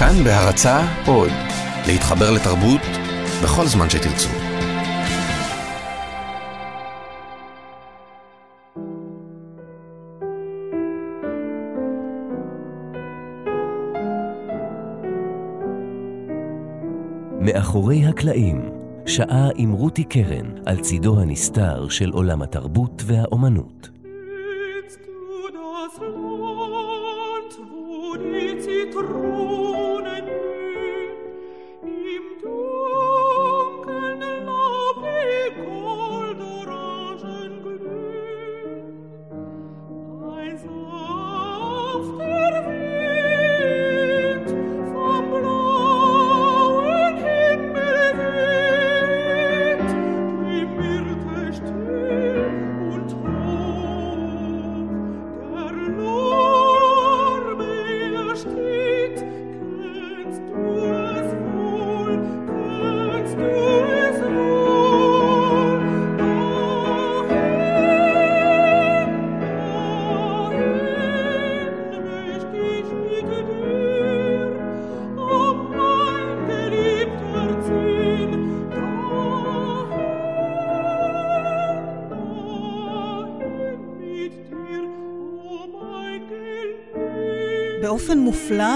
[0.00, 1.30] כאן בהרצה עוד,
[1.86, 2.80] להתחבר לתרבות
[3.42, 4.28] בכל זמן שתרצו.
[17.40, 18.70] מאחורי הקלעים,
[19.06, 23.99] שעה עם רותי קרן על צידו הנסתר של עולם התרבות והאומנות.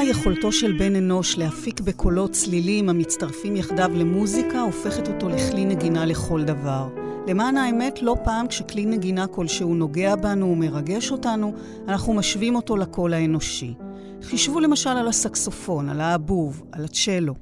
[0.05, 6.45] יכולתו של בן אנוש להפיק בקולות צלילים המצטרפים יחדיו למוזיקה, הופכת אותו לכלי נגינה לכל
[6.45, 6.89] דבר.
[7.27, 11.53] למען האמת, לא פעם כשכלי נגינה כלשהו נוגע בנו ומרגש אותנו,
[11.89, 13.75] אנחנו משווים אותו לקול האנושי.
[14.23, 17.35] חישבו למשל על הסקסופון, על האבוב, על הצ'לו.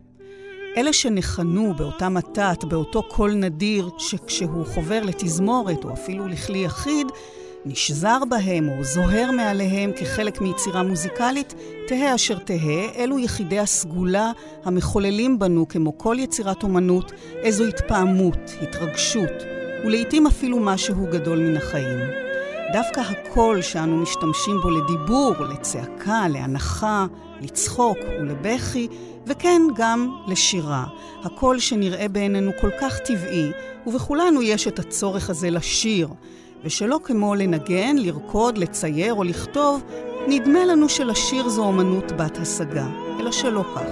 [0.76, 7.06] אלה שניחנו באותה מתת, באותו קול נדיר, שכשהוא חובר לתזמורת או אפילו לכלי יחיד,
[7.64, 11.54] נשזר בהם או זוהר מעליהם כחלק מיצירה מוזיקלית,
[11.88, 14.30] תהא אשר תהא, אלו יחידי הסגולה
[14.64, 19.30] המחוללים בנו, כמו כל יצירת אומנות, איזו התפעמות, התרגשות,
[19.84, 21.98] ולעיתים אפילו משהו גדול מן החיים.
[22.72, 27.06] דווקא הקול שאנו משתמשים בו לדיבור, לצעקה, להנחה,
[27.40, 28.88] לצחוק ולבכי,
[29.26, 30.84] וכן גם לשירה.
[31.24, 33.50] הקול שנראה בעינינו כל כך טבעי,
[33.86, 36.08] ובכולנו יש את הצורך הזה לשיר.
[36.64, 39.82] ושלא כמו לנגן, לרקוד, לצייר או לכתוב,
[40.28, 42.86] נדמה לנו שלשיר זו אומנות בת השגה,
[43.20, 43.90] אלא שלא כך.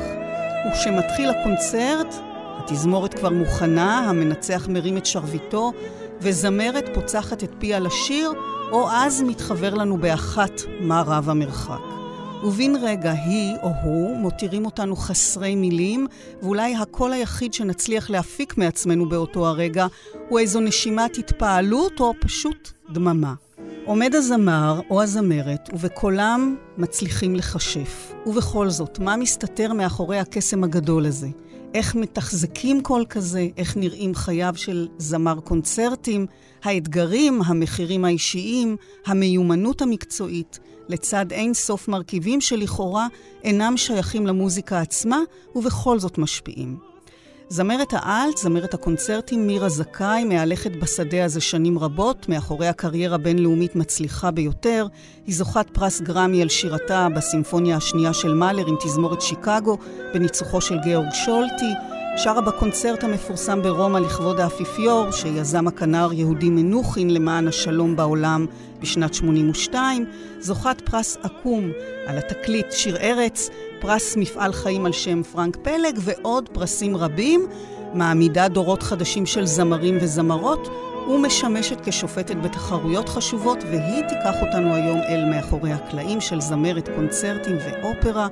[0.68, 2.14] וכשמתחיל הקונצרט,
[2.58, 5.72] התזמורת כבר מוכנה, המנצח מרים את שרביטו,
[6.20, 8.32] וזמרת פוצחת את פיה לשיר,
[8.72, 11.99] או אז מתחבר לנו באחת מה רב המרחק.
[12.42, 16.06] ובן רגע היא או הוא מותירים אותנו חסרי מילים,
[16.42, 19.86] ואולי הקול היחיד שנצליח להפיק מעצמנו באותו הרגע
[20.28, 23.34] הוא איזו נשימת התפעלות או פשוט דממה.
[23.84, 28.12] עומד הזמר או הזמרת, ובקולם מצליחים לכשף.
[28.26, 31.28] ובכל זאת, מה מסתתר מאחורי הקסם הגדול הזה?
[31.74, 33.48] איך מתחזקים קול כזה?
[33.56, 36.26] איך נראים חייו של זמר קונצרטים?
[36.62, 38.76] האתגרים, המחירים האישיים,
[39.06, 40.58] המיומנות המקצועית.
[40.90, 43.06] לצד אין סוף מרכיבים שלכאורה
[43.44, 45.18] אינם שייכים למוזיקה עצמה,
[45.54, 46.90] ובכל זאת משפיעים.
[47.48, 54.30] זמרת האלט, זמרת הקונצרטים מירה זכאי, מהלכת בשדה הזה שנים רבות, מאחורי הקריירה בינלאומית מצליחה
[54.30, 54.86] ביותר.
[55.26, 59.78] היא זוכת פרס גרמי על שירתה בסימפוניה השנייה של מאלר עם תזמורת שיקגו,
[60.14, 61.99] בניצוחו של גאורג שולטי.
[62.16, 68.46] שרה בקונצרט המפורסם ברומא לכבוד האפיפיור, שיזם הכנר יהודי מנוחין למען השלום בעולם
[68.80, 70.06] בשנת 82,
[70.40, 71.70] זוכת פרס עקום
[72.06, 73.50] על התקליט שיר ארץ,
[73.80, 77.46] פרס מפעל חיים על שם פרנק פלג ועוד פרסים רבים,
[77.94, 80.68] מעמידה דורות חדשים של זמרים וזמרות,
[81.08, 88.28] ומשמשת כשופטת בתחרויות חשובות, והיא תיקח אותנו היום אל מאחורי הקלעים של זמרת קונצרטים ואופרה.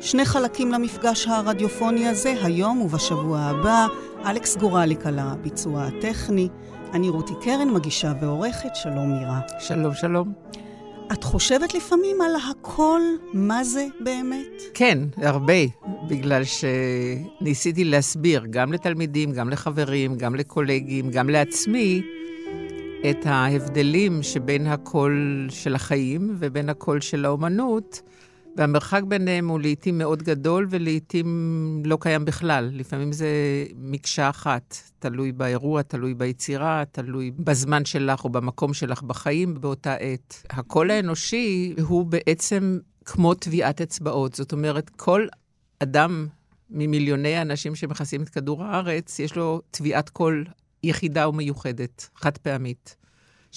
[0.00, 3.86] שני חלקים למפגש הרדיופוני הזה, היום ובשבוע הבא.
[4.26, 6.48] אלכס גורליק על הביצוע הטכני.
[6.92, 8.68] אני רותי קרן, מגישה ועורכת.
[8.74, 9.40] שלום מירה.
[9.58, 10.32] שלום, שלום.
[11.12, 13.00] את חושבת לפעמים על הכל,
[13.32, 14.62] מה זה באמת?
[14.74, 15.52] כן, הרבה,
[16.08, 22.02] בגלל שניסיתי להסביר גם לתלמידים, גם לחברים, גם לקולגים, גם לעצמי,
[23.10, 28.02] את ההבדלים שבין הקול של החיים ובין הקול של האומנות.
[28.56, 32.70] והמרחק ביניהם הוא לעיתים מאוד גדול ולעיתים לא קיים בכלל.
[32.72, 33.28] לפעמים זה
[33.76, 40.46] מקשה אחת, תלוי באירוע, תלוי ביצירה, תלוי בזמן שלך או במקום שלך בחיים באותה עת.
[40.50, 44.34] הקול האנושי הוא בעצם כמו טביעת אצבעות.
[44.34, 45.26] זאת אומרת, כל
[45.78, 46.26] אדם
[46.70, 50.44] ממיליוני האנשים שמכסים את כדור הארץ, יש לו טביעת קול
[50.82, 52.96] יחידה ומיוחדת, חד פעמית.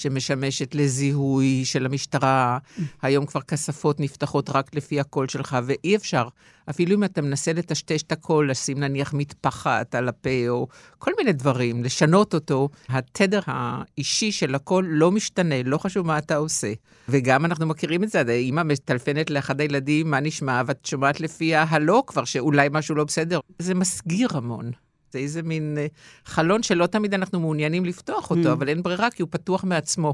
[0.02, 2.58] שמשמשת לזיהוי של המשטרה.
[3.02, 6.28] היום כבר כספות נפתחות רק לפי הקול שלך, ואי אפשר.
[6.70, 10.68] אפילו אם אתה מנסה לטשטש את הקול, לשים נניח מטפחת על הפה, או
[10.98, 16.36] כל מיני דברים, לשנות אותו, התדר האישי של הקול לא משתנה, לא חשוב מה אתה
[16.36, 16.74] עושה.
[17.10, 22.06] וגם אנחנו מכירים את זה, אימא מטלפנת לאחד הילדים, מה נשמע, ואת שומעת לפי ההלו
[22.06, 23.40] כבר, שאולי משהו לא בסדר.
[23.60, 24.72] זה מסגיר המון.
[25.12, 25.88] זה איזה מין אה,
[26.26, 28.52] חלון שלא תמיד אנחנו מעוניינים לפתוח אותו, mm.
[28.52, 30.14] אבל אין ברירה, כי הוא פתוח מעצמו.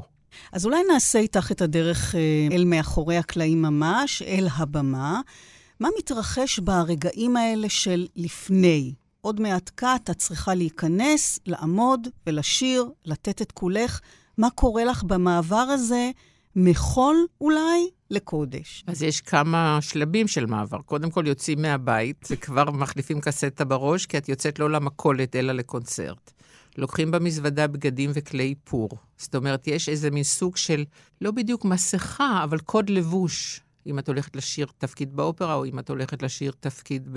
[0.52, 2.20] אז אולי נעשה איתך את הדרך אה,
[2.52, 5.20] אל מאחורי הקלעים ממש, אל הבמה.
[5.80, 8.94] מה מתרחש ברגעים האלה של לפני?
[9.20, 14.00] עוד מעט קאט, את צריכה להיכנס, לעמוד ולשיר, לתת את כולך.
[14.38, 16.10] מה קורה לך במעבר הזה
[16.56, 18.84] מחול אולי לקודש.
[18.86, 20.78] אז יש כמה שלבים של מעבר.
[20.78, 26.32] קודם כל יוצאים מהבית, וכבר מחליפים קסטה בראש, כי את יוצאת לא למכולת, אלא לקונצרט.
[26.78, 28.88] לוקחים במזוודה בגדים וכלי איפור.
[29.18, 30.84] זאת אומרת, יש איזה מין סוג של,
[31.20, 33.60] לא בדיוק מסכה, אבל קוד לבוש.
[33.86, 37.08] אם את הולכת לשיר תפקיד באופרה, או אם את הולכת לשיר תפקיד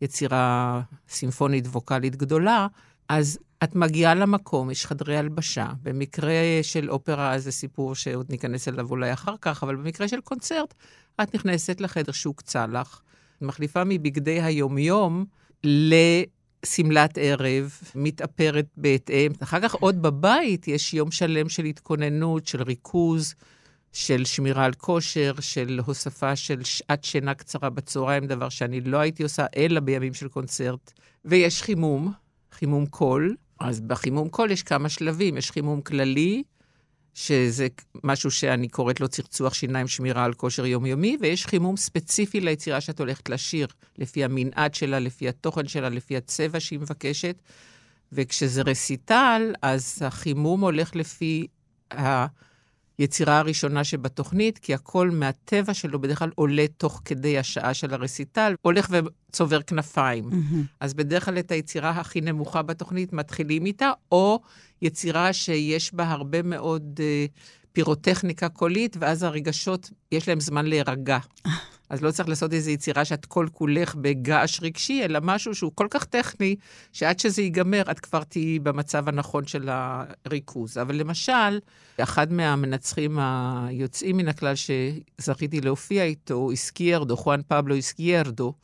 [0.00, 2.66] ביצירה סימפונית ווקאלית גדולה,
[3.08, 5.68] אז את מגיעה למקום, יש חדרי הלבשה.
[5.82, 10.74] במקרה של אופרה זה סיפור שעוד ניכנס אליו אולי אחר כך, אבל במקרה של קונצרט,
[11.22, 13.00] את נכנסת לחדר שהוקצה לך,
[13.40, 15.24] מחליפה מבגדי היומיום
[15.64, 19.32] לשמלת ערב, מתאפרת בהתאם.
[19.42, 23.34] אחר כך עוד בבית יש יום שלם של התכוננות, של ריכוז.
[23.92, 29.22] של שמירה על כושר, של הוספה של שעת שינה קצרה בצהריים, דבר שאני לא הייתי
[29.22, 30.92] עושה אלא בימים של קונצרט.
[31.24, 32.12] ויש חימום,
[32.56, 33.36] חימום קול.
[33.60, 35.36] אז בחימום קול יש כמה שלבים.
[35.36, 36.42] יש חימום כללי,
[37.14, 37.66] שזה
[38.04, 43.00] משהו שאני קוראת לו צחצוח שיניים שמירה על כושר יומיומי, ויש חימום ספציפי ליצירה שאת
[43.00, 43.66] הולכת לשיר,
[43.98, 47.42] לפי המנעד שלה, לפי התוכן שלה, לפי הצבע שהיא מבקשת.
[48.12, 51.46] וכשזה רסיטל, אז החימום הולך לפי
[51.92, 52.26] ה...
[52.98, 58.54] היצירה הראשונה שבתוכנית, כי הכל מהטבע שלו בדרך כלל עולה תוך כדי השעה של הרסיטל,
[58.62, 60.24] הולך וצובר כנפיים.
[60.24, 60.76] Mm-hmm.
[60.80, 64.40] אז בדרך כלל את היצירה הכי נמוכה בתוכנית מתחילים איתה, או
[64.82, 71.18] יצירה שיש בה הרבה מאוד uh, פירוטכניקה קולית, ואז הרגשות, יש להם זמן להירגע.
[71.88, 75.86] אז לא צריך לעשות איזו יצירה שאת כל כולך בגעש רגשי, אלא משהו שהוא כל
[75.90, 76.56] כך טכני,
[76.92, 80.78] שעד שזה ייגמר, את כבר תהיי במצב הנכון של הריכוז.
[80.78, 81.58] אבל למשל,
[81.98, 88.54] אחד מהמנצחים היוצאים מן הכלל שזכיתי להופיע איתו, איסקיירדו, חואן פבלו איסקיירדו,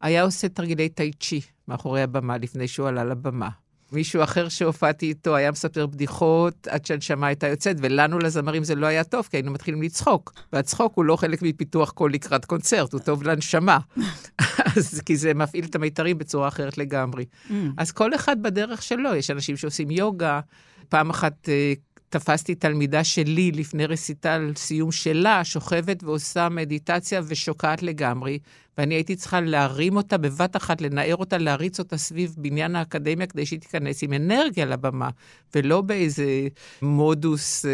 [0.00, 3.48] היה עושה תרגילי טאי צ'י מאחורי הבמה לפני שהוא עלה לבמה.
[3.92, 8.86] מישהו אחר שהופעתי איתו היה מספר בדיחות עד שהנשמה הייתה יוצאת, ולנו לזמרים זה לא
[8.86, 10.32] היה טוב, כי היינו מתחילים לצחוק.
[10.52, 13.78] והצחוק הוא לא חלק מפיתוח קול לקראת קונצרט, הוא טוב לנשמה.
[14.76, 17.24] אז כי זה מפעיל את המיתרים בצורה אחרת לגמרי.
[17.48, 17.52] Mm.
[17.78, 20.40] אז כל אחד בדרך שלו, יש אנשים שעושים יוגה.
[20.88, 21.72] פעם אחת אה,
[22.10, 28.38] תפסתי תלמידה שלי לפני רסיטל סיום שלה, שוכבת ועושה מדיטציה ושוקעת לגמרי,
[28.78, 33.46] ואני הייתי צריכה להרים אותה בבת אחת, לנער אותה, להריץ אותה סביב בניין האקדמיה כדי
[33.46, 35.08] שהיא תיכנס עם אנרגיה לבמה,
[35.54, 36.48] ולא באיזה
[36.82, 37.70] מודוס אה,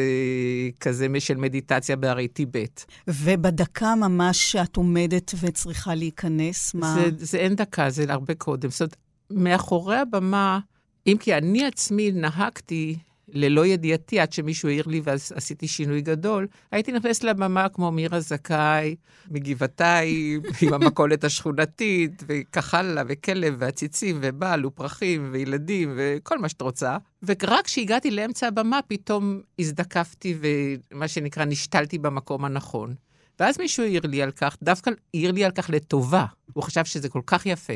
[0.80, 2.84] כזה של מדיטציה בהרי טיבט.
[3.08, 6.94] ובדקה ממש שאת עומדת וצריכה להיכנס, מה...
[6.94, 8.70] זה, זה אין דקה, זה הרבה קודם.
[8.70, 8.96] זאת אומרת,
[9.30, 10.58] מאחורי הבמה,
[11.06, 12.96] אם כי אני עצמי נהגתי
[13.28, 18.20] ללא ידיעתי, עד שמישהו העיר לי ואז עשיתי שינוי גדול, הייתי נכנסת לבמה כמו מירה
[18.20, 18.96] זכאי,
[19.30, 26.96] מגבעתיים, עם המכולת השכונתית, וכך הלאה, וכלב, ועציצים, ובעל, ופרחים, וילדים, וכל מה שאת רוצה.
[27.22, 32.94] ורק כשהגעתי לאמצע הבמה, פתאום הזדקפתי, ומה שנקרא, נשתלתי במקום הנכון.
[33.40, 36.24] ואז מישהו העיר לי על כך, דווקא העיר לי על כך לטובה.
[36.52, 37.72] הוא חשב שזה כל כך יפה.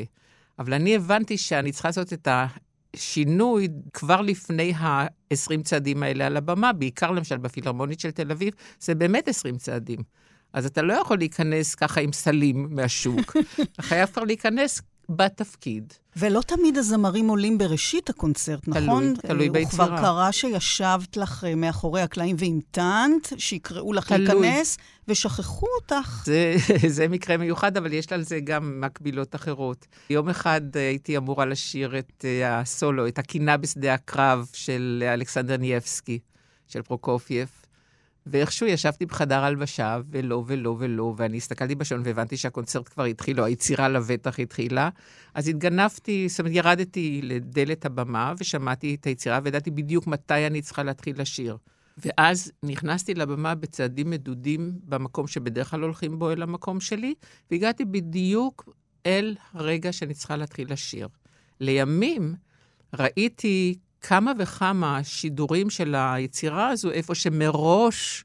[0.58, 2.46] אבל אני הבנתי שאני צריכה לעשות את ה...
[2.96, 8.94] שינוי כבר לפני ה-20 צעדים האלה על הבמה, בעיקר למשל בפילהרמונית של תל אביב, זה
[8.94, 9.98] באמת 20 צעדים.
[10.52, 13.36] אז אתה לא יכול להיכנס ככה עם סלים מהשוק.
[13.72, 14.80] אתה חייב כבר להיכנס
[15.16, 15.92] בתפקיד.
[16.16, 19.14] ולא תמיד הזמרים עולים בראשית הקונצרט, תלוי, נכון?
[19.14, 19.86] תלוי הוא ביצירה.
[19.86, 24.40] כבר קרה שישבת לך אה, מאחורי הקלעים והמתנת, שיקראו לך תלוי.
[24.40, 26.22] להיכנס, ושכחו אותך.
[26.24, 26.54] זה,
[26.96, 29.86] זה מקרה מיוחד, אבל יש על זה גם מקבילות אחרות.
[30.10, 35.56] יום אחד אה, הייתי אמורה לשיר את אה, הסולו, את הקינה בשדה הקרב של אלכסנדר
[35.56, 36.18] ניאבסקי,
[36.68, 37.48] של פרוקופייב.
[38.30, 43.44] ואיכשהו ישבתי בחדר הלבשה, ולא ולא ולא, ואני הסתכלתי בשעון והבנתי שהקונצרט כבר התחיל, או
[43.44, 44.88] היצירה לבטח התחילה.
[45.34, 50.82] אז התגנבתי, זאת אומרת, ירדתי לדלת הבמה ושמעתי את היצירה, וידעתי בדיוק מתי אני צריכה
[50.82, 51.56] להתחיל לשיר.
[51.98, 57.14] ואז נכנסתי לבמה בצעדים מדודים במקום שבדרך כלל הולכים בו אל המקום שלי,
[57.50, 58.68] והגעתי בדיוק
[59.06, 61.08] אל הרגע שאני צריכה להתחיל לשיר.
[61.60, 62.34] לימים
[62.94, 68.24] ראיתי כמה וכמה שידורים של היצירה הזו, איפה שמראש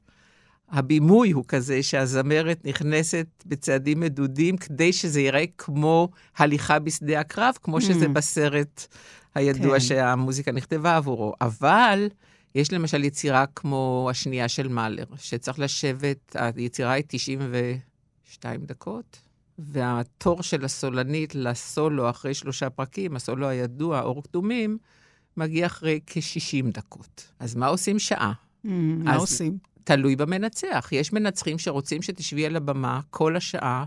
[0.68, 7.80] הבימוי הוא כזה שהזמרת נכנסת בצעדים מדודים כדי שזה ייראה כמו הליכה בשדה הקרב, כמו
[7.80, 8.08] שזה mm.
[8.08, 8.86] בסרט
[9.34, 9.80] הידוע כן.
[9.80, 11.34] שהמוזיקה נכתבה עבורו.
[11.40, 12.08] אבל
[12.54, 19.18] יש למשל יצירה כמו השנייה של מאלר, שצריך לשבת, היצירה היא 92 דקות,
[19.58, 24.78] והתור של הסולנית לסולו אחרי שלושה פרקים, הסולו הידוע, אור קדומים,
[25.36, 27.32] מגיע אחרי כ-60 דקות.
[27.38, 28.32] אז מה עושים שעה?
[28.32, 28.68] Mm,
[29.04, 29.58] מה עושים?
[29.84, 30.88] תלוי במנצח.
[30.92, 33.84] יש מנצחים שרוצים שתשבי על הבמה כל השעה,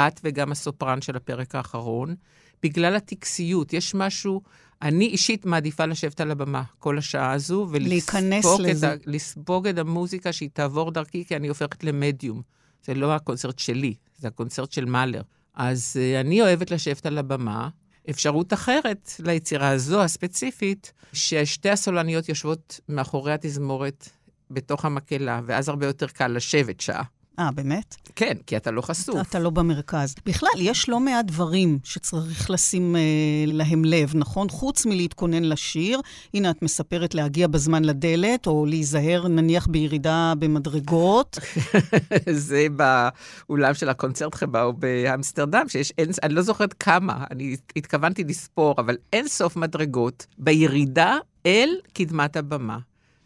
[0.00, 2.14] את וגם הסופרן של הפרק האחרון,
[2.62, 3.72] בגלל הטקסיות.
[3.72, 4.42] יש משהו,
[4.82, 10.50] אני אישית מעדיפה לשבת על הבמה כל השעה הזו, ולספוג את, לספוג את המוזיקה שהיא
[10.52, 12.42] תעבור דרכי, כי אני הופכת למדיום.
[12.84, 15.22] זה לא הקונצרט שלי, זה הקונצרט של מאלר.
[15.54, 17.68] אז uh, אני אוהבת לשבת על הבמה.
[18.10, 24.08] אפשרות אחרת ליצירה הזו הספציפית, ששתי הסולניות יושבות מאחורי התזמורת
[24.50, 27.02] בתוך המקהלה, ואז הרבה יותר קל לשבת שעה.
[27.38, 27.96] אה, באמת?
[28.16, 29.14] כן, כי אתה לא חשוף.
[29.14, 30.14] אתה, אתה לא במרכז.
[30.26, 33.00] בכלל, יש לא מעט דברים שצריך לשים אה,
[33.46, 34.48] להם לב, נכון?
[34.48, 36.00] חוץ מלהתכונן לשיר,
[36.34, 41.38] הנה את מספרת להגיע בזמן לדלת, או להיזהר נניח בירידה במדרגות.
[42.30, 48.74] זה באולם של הקונצרט חבאו באמסטרדם, שיש אין, אני לא זוכרת כמה, אני התכוונתי לספור,
[48.78, 51.16] אבל אין סוף מדרגות בירידה
[51.46, 52.78] אל קדמת הבמה.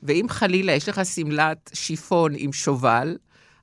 [0.02, 3.17] ואם חלילה יש לך שמלת שיפון עם שובל,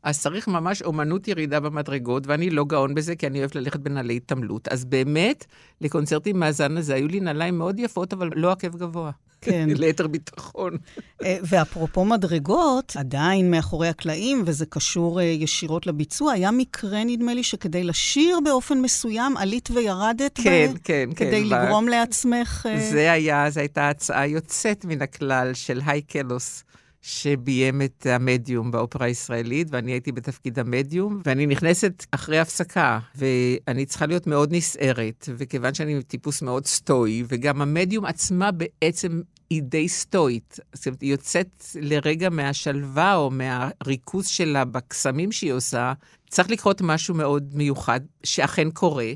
[0.07, 4.15] אז צריך ממש אומנות ירידה במדרגות, ואני לא גאון בזה, כי אני אוהבת ללכת בנעלי
[4.17, 4.67] התעמלות.
[4.67, 5.45] אז באמת,
[5.81, 9.11] לקונצרטים מהזן הזה היו לי נעליים מאוד יפות, אבל לא עקב גבוה.
[9.41, 9.69] כן.
[9.79, 10.77] ליתר ביטחון.
[11.23, 17.43] אה, ואפרופו מדרגות, עדיין מאחורי הקלעים, וזה קשור אה, ישירות לביצוע, היה מקרה, נדמה לי,
[17.43, 20.77] שכדי לשיר באופן מסוים, עלית וירדת כן, ב...
[20.83, 21.25] כן, כן.
[21.25, 21.89] כדי כן, לגרום ב...
[21.89, 22.67] לעצמך...
[22.69, 26.63] אה, זה היה, זו הייתה הצעה יוצאת מן הכלל של היי קלוס.
[27.01, 34.05] שביים את המדיום באופרה הישראלית, ואני הייתי בתפקיד המדיום, ואני נכנסת אחרי הפסקה, ואני צריכה
[34.05, 40.59] להיות מאוד נסערת, וכיוון שאני טיפוס מאוד סטואי, וגם המדיום עצמה בעצם היא די סטואית.
[40.73, 45.93] זאת אומרת, היא יוצאת לרגע מהשלווה או מהריכוז שלה בקסמים שהיא עושה,
[46.29, 49.11] צריך לקרות משהו מאוד מיוחד, שאכן קורה.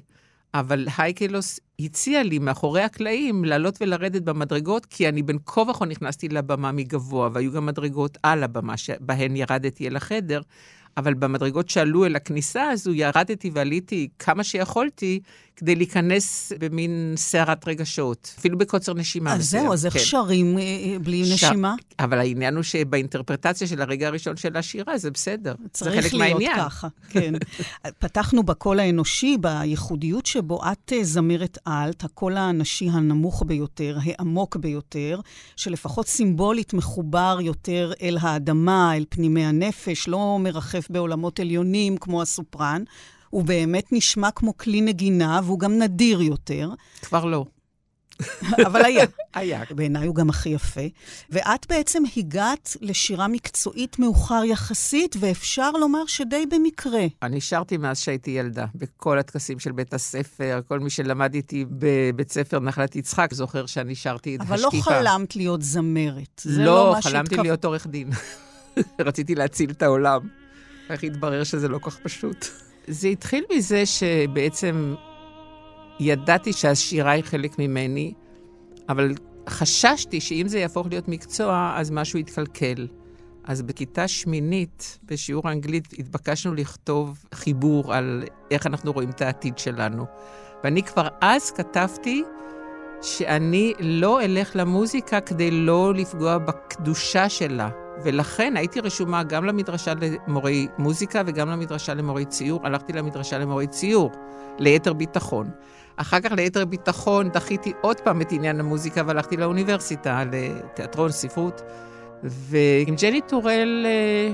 [0.54, 6.30] אבל הייקלוס הציע לי מאחורי הקלעים לעלות ולרדת במדרגות, כי אני בין כה וכה נכנסתי
[6.30, 10.42] לבמה מגבוה, והיו גם מדרגות על הבמה שבהן ירדתי אל החדר.
[10.98, 15.20] אבל במדרגות שעלו אל הכניסה הזו, ירדתי ועליתי כמה שיכולתי
[15.62, 19.34] כדי להיכנס במין סערת רגשות, אפילו בקוצר נשימה.
[19.34, 20.00] אז זהו, אז איך כן.
[20.00, 21.44] שרים אה, אה, בלי ש...
[21.44, 21.76] נשימה?
[22.00, 25.56] אבל העניין הוא שבאינטרפרטציה של הרגע הראשון של השירה, זה בסדר.
[25.74, 26.02] זה חלק מהעניין.
[26.02, 27.34] צריך להיות ככה, כן.
[28.00, 35.20] פתחנו בקול האנושי, בייחודיות שבו את אה, זמרת אלט, הקול האנשי הנמוך ביותר, העמוק ביותר,
[35.56, 42.84] שלפחות סימבולית מחובר יותר אל האדמה, אל פנימי הנפש, לא מרחף בעולמות עליונים כמו הסופרן.
[43.30, 46.70] הוא באמת נשמע כמו כלי נגינה, והוא גם נדיר יותר.
[47.02, 47.46] כבר לא.
[48.68, 49.06] אבל היה.
[49.34, 49.64] היה.
[49.70, 50.82] בעיניי הוא גם הכי יפה.
[51.30, 57.06] ואת בעצם הגעת לשירה מקצועית מאוחר יחסית, ואפשר לומר שדי במקרה.
[57.24, 62.32] אני שרתי מאז שהייתי ילדה, בכל הטקסים של בית הספר, כל מי שלמד איתי בבית
[62.32, 64.92] ספר נחלת יצחק, זוכר שאני שרתי את אבל השקיפה.
[64.92, 66.42] אבל לא חלמת להיות זמרת.
[66.46, 67.44] לא, לא חלמתי שהתכו...
[67.44, 68.10] להיות עורך דין.
[69.08, 70.41] רציתי להציל את העולם.
[70.92, 72.46] איך התברר שזה לא כך פשוט.
[72.88, 74.96] זה התחיל מזה שבעצם
[76.00, 78.14] ידעתי שהשירה היא חלק ממני,
[78.90, 79.14] אבל
[79.50, 82.88] חששתי שאם זה יהפוך להיות מקצוע, אז משהו יתקלקל.
[83.44, 90.06] אז בכיתה שמינית, בשיעור האנגלית, התבקשנו לכתוב חיבור על איך אנחנו רואים את העתיד שלנו.
[90.64, 92.24] ואני כבר אז כתבתי
[93.02, 97.70] שאני לא אלך למוזיקה כדי לא לפגוע בקדושה שלה.
[98.04, 102.60] ולכן הייתי רשומה גם למדרשה למורי מוזיקה וגם למדרשה למורי ציור.
[102.64, 104.12] הלכתי למדרשה למורי ציור,
[104.60, 105.50] ליתר ביטחון.
[105.96, 111.62] אחר כך ליתר ביטחון דחיתי עוד פעם את עניין המוזיקה והלכתי לאוניברסיטה, לתיאטרון, ספרות.
[112.24, 114.34] ועם ג'ני טורל אה,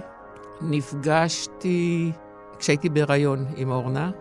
[0.62, 2.12] נפגשתי
[2.60, 4.12] כשהייתי בהיריון עם אורנה.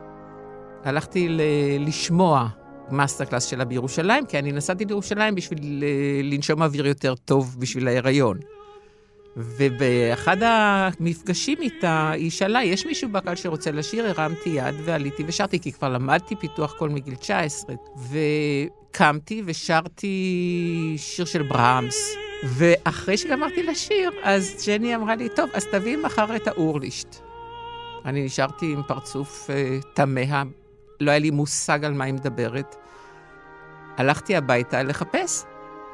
[0.85, 1.40] הלכתי ל-
[1.88, 2.49] לשמוע
[2.90, 7.88] master class שלה בירושלים, כי אני נסעתי לירושלים בשביל אה, לנשום אוויר יותר טוב בשביל
[7.88, 8.38] ההיריון.
[9.37, 14.07] ובאחד המפגשים איתה, היא שאלה, יש מישהו בקהל שרוצה לשיר?
[14.07, 17.76] הרמתי יד ועליתי ושרתי, כי כבר למדתי פיתוח קול מגיל 19.
[18.11, 22.16] וקמתי ושרתי שיר של ברהמס.
[22.45, 27.16] ואחרי שגמרתי לשיר, אז ג'ני אמרה לי, טוב, אז תביאי מחר את האורלישט.
[28.05, 29.50] אני נשארתי עם פרצוף
[29.95, 30.43] תמה,
[31.00, 32.76] לא היה לי מושג על מה היא מדברת.
[33.97, 35.45] הלכתי הביתה לחפש.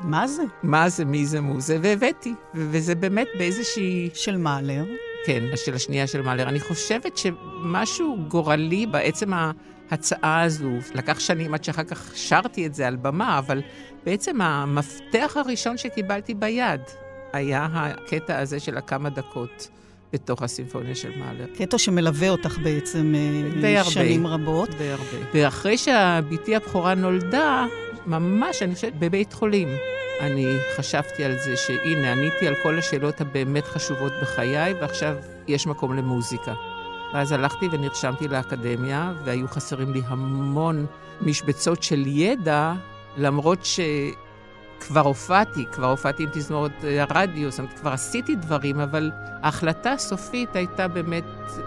[0.02, 0.42] מה זה?
[0.62, 2.34] מה זה, מי זה, מו זה, והבאתי.
[2.54, 4.10] וזה באמת באיזושהי...
[4.14, 4.84] של מאלר.
[5.26, 6.48] כן, של השנייה של מאלר.
[6.48, 9.32] אני חושבת שמשהו גורלי בעצם
[9.90, 13.62] ההצעה הזו, לקח שנים עד שאחר כך שרתי את זה על במה, אבל
[14.04, 16.80] בעצם המפתח הראשון שקיבלתי ביד
[17.32, 19.68] היה הקטע הזה של הכמה דקות.
[20.12, 21.46] בתוך הסימפוניה של מאלר.
[21.58, 24.70] קטע שמלווה אותך בעצם אה, די הרבה, שנים רבות.
[24.70, 25.26] די הרבה.
[25.34, 27.66] ואחרי שבתי הבכורה נולדה,
[28.06, 29.68] ממש, אני חושבת, בבית חולים.
[30.20, 35.16] אני חשבתי על זה שהנה, עניתי על כל השאלות הבאמת חשובות בחיי, ועכשיו
[35.48, 36.54] יש מקום למוזיקה.
[37.14, 40.86] ואז הלכתי ונרשמתי לאקדמיה, והיו חסרים לי המון
[41.20, 42.72] משבצות של ידע,
[43.16, 43.80] למרות ש...
[44.86, 49.10] כבר הופעתי, כבר הופעתי עם תזמורת אה, הרדיו, זאת אומרת, כבר עשיתי דברים, אבל
[49.42, 51.24] ההחלטה הסופית הייתה באמת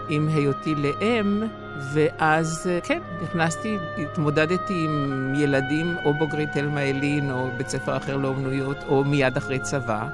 [0.08, 1.42] עם היותי לאם,
[1.92, 8.16] ואז אה, כן, נכנסתי, התמודדתי עם ילדים או בוגרי תלמה אלין, או בית ספר אחר
[8.16, 10.08] לאומנויות, או מיד אחרי צבא,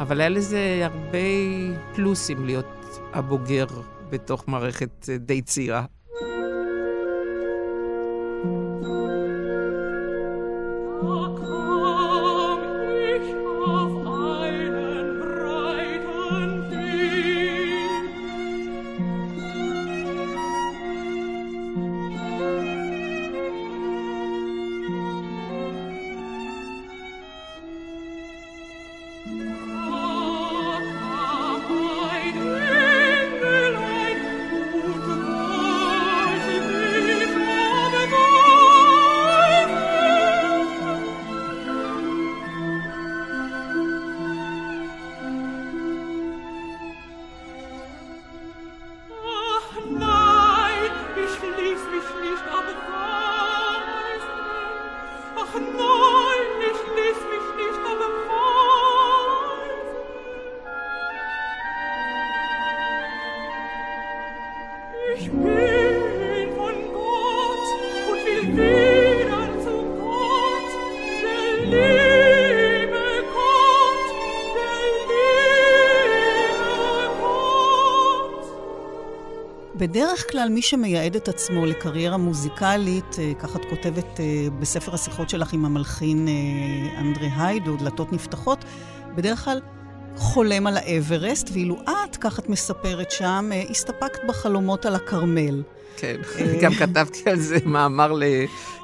[0.00, 1.18] אבל היה לזה הרבה
[1.94, 3.66] פלוסים להיות הבוגר
[4.10, 5.84] בתוך מערכת אה, די צעירה.
[79.80, 85.30] בדרך כלל מי שמייעד את עצמו לקריירה מוזיקלית, אה, ככה את כותבת אה, בספר השיחות
[85.30, 88.64] שלך עם המלחין אה, אנדרי הייד, או דלתות נפתחות,
[89.14, 89.60] בדרך כלל
[90.16, 95.62] חולם על האברסט, ואילו את, ככה את מספרת שם, הסתפקת בחלומות על הכרמל.
[95.96, 96.16] כן,
[96.60, 98.12] גם כתבתי על זה מאמר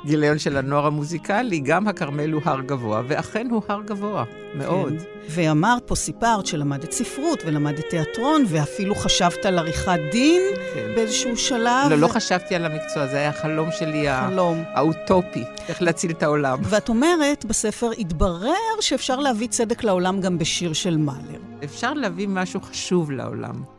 [0.05, 4.95] לגיליון של הנוער המוזיקלי, גם הכרמל הוא הר גבוה, ואכן הוא הר גבוה, מאוד.
[4.99, 5.05] כן.
[5.29, 10.43] ואמרת פה, סיפרת שלמדת ספרות ולמדת תיאטרון, ואפילו חשבת על עריכת דין
[10.75, 10.93] כן.
[10.95, 11.91] באיזשהו שלב.
[11.91, 14.63] לא, לא חשבתי על המקצוע, זה היה החלום שלי חלום.
[14.75, 16.59] האוטופי, איך להציל את העולם.
[16.63, 21.41] ואת אומרת בספר, התברר שאפשר להביא צדק לעולם גם בשיר של מאלר.
[21.65, 23.76] אפשר להביא משהו חשוב לעולם.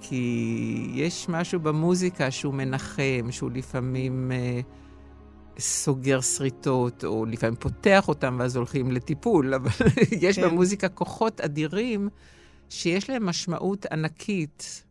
[0.00, 4.60] כי יש משהו במוזיקה שהוא מנחם, שהוא לפעמים אה,
[5.58, 9.70] סוגר שריטות, או לפעמים פותח אותם ואז הולכים לטיפול, אבל
[10.20, 10.48] יש כן.
[10.48, 12.08] במוזיקה כוחות אדירים
[12.68, 14.84] שיש להם משמעות ענקית.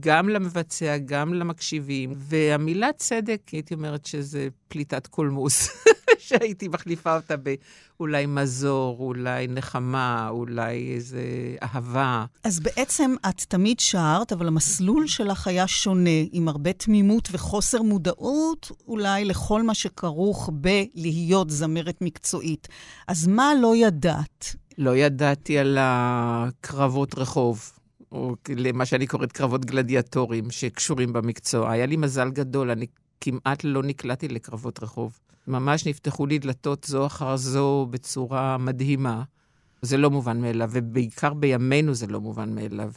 [0.00, 2.12] גם למבצע, גם למקשיבים.
[2.16, 5.68] והמילה צדק, הייתי אומרת שזה פליטת קולמוס,
[6.18, 11.22] שהייתי מחליפה אותה באולי מזור, אולי נחמה, אולי איזה
[11.62, 12.24] אהבה.
[12.44, 18.70] אז בעצם את תמיד שרת, אבל המסלול שלך היה שונה, עם הרבה תמימות וחוסר מודעות,
[18.88, 22.68] אולי לכל מה שכרוך בלהיות זמרת מקצועית.
[23.08, 24.56] אז מה לא ידעת?
[24.78, 27.72] לא ידעתי על הקרבות רחוב.
[28.16, 31.70] או למה שאני קוראת קרבות גלדיאטורים שקשורים במקצוע.
[31.70, 32.86] היה לי מזל גדול, אני
[33.20, 35.18] כמעט לא נקלעתי לקרבות רחוב.
[35.48, 39.22] ממש נפתחו לי דלתות זו אחר זו בצורה מדהימה.
[39.82, 42.92] זה לא מובן מאליו, ובעיקר בימינו זה לא מובן מאליו.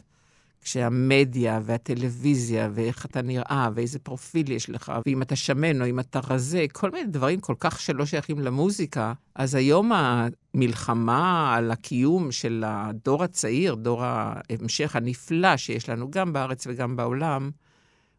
[0.60, 6.20] כשהמדיה והטלוויזיה, ואיך אתה נראה, ואיזה פרופיל יש לך, ואם אתה שמן או אם אתה
[6.30, 12.64] רזה, כל מיני דברים כל כך שלא שייכים למוזיקה, אז היום המלחמה על הקיום של
[12.66, 17.50] הדור הצעיר, דור ההמשך הנפלא שיש לנו גם בארץ וגם בעולם,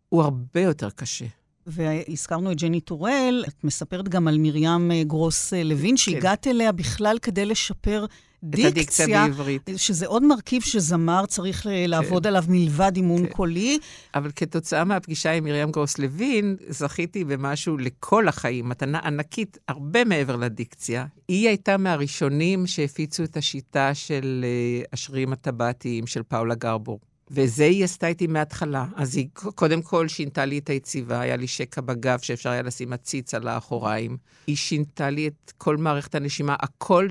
[0.10, 1.26] הוא הרבה יותר קשה.
[1.68, 5.98] והזכרנו את ג'ני טורל, את מספרת גם על מרים גרוס לוין, כן.
[5.98, 8.06] שהגעת אליה בכלל כדי לשפר
[8.44, 9.70] דיקציה, את הדיקציה בעברית.
[9.76, 12.28] שזה עוד מרכיב שזמר צריך לעבוד כן.
[12.30, 13.32] עליו מלבד אימון כן.
[13.32, 13.80] קולי.
[14.16, 20.36] אבל כתוצאה מהפגישה עם מרים גרוס לוין, זכיתי במשהו לכל החיים, מתנה ענקית, הרבה מעבר
[20.36, 21.06] לדיקציה.
[21.28, 27.00] היא הייתה מהראשונים שהפיצו את השיטה של אה, השרירים הטבעתיים של פאולה גרבור.
[27.34, 28.86] וזה היא עשתה איתי מההתחלה.
[28.96, 32.94] אז היא קודם כל שינתה לי את היציבה, היה לי שקע בגב שאפשר היה לשים
[32.94, 34.18] עציץ על האחוריים.
[34.48, 37.08] היא שינתה לי את כל מערכת הנשימה, הכל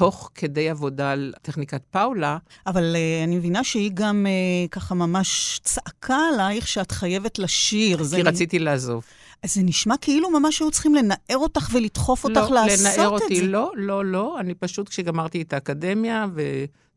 [0.00, 2.38] תוך כדי עבודה על טכניקת פאולה.
[2.66, 7.98] אבל uh, אני מבינה שהיא גם uh, ככה ממש צעקה עלייך שאת חייבת לשיר.
[8.14, 9.04] כי רציתי לעזוב.
[9.42, 13.22] אז זה נשמע כאילו ממש היו צריכים לנער אותך ולדחוף אותך לא, לעשות לנער את
[13.22, 13.46] אותי, זה.
[13.46, 14.40] לא, לא, לא.
[14.40, 16.26] אני פשוט, כשגמרתי את האקדמיה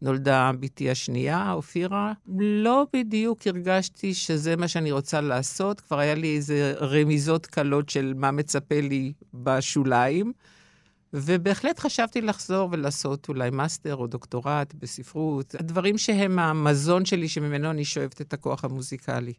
[0.02, 5.82] ונולדה בתי השנייה, אופירה, לא בדיוק הרגשתי שזה מה שאני רוצה לעשות.
[5.82, 10.34] כבר היה לי איזה רמיזות קלות של מה מצפה לי בשוליים.
[11.14, 17.86] ובהחלט חשבתי לחזור ולעשות אולי מאסטר או דוקטורט בספרות, הדברים שהם המזון שלי, שממנו אני
[17.86, 19.34] שואבת את הכוח המוזיקלי.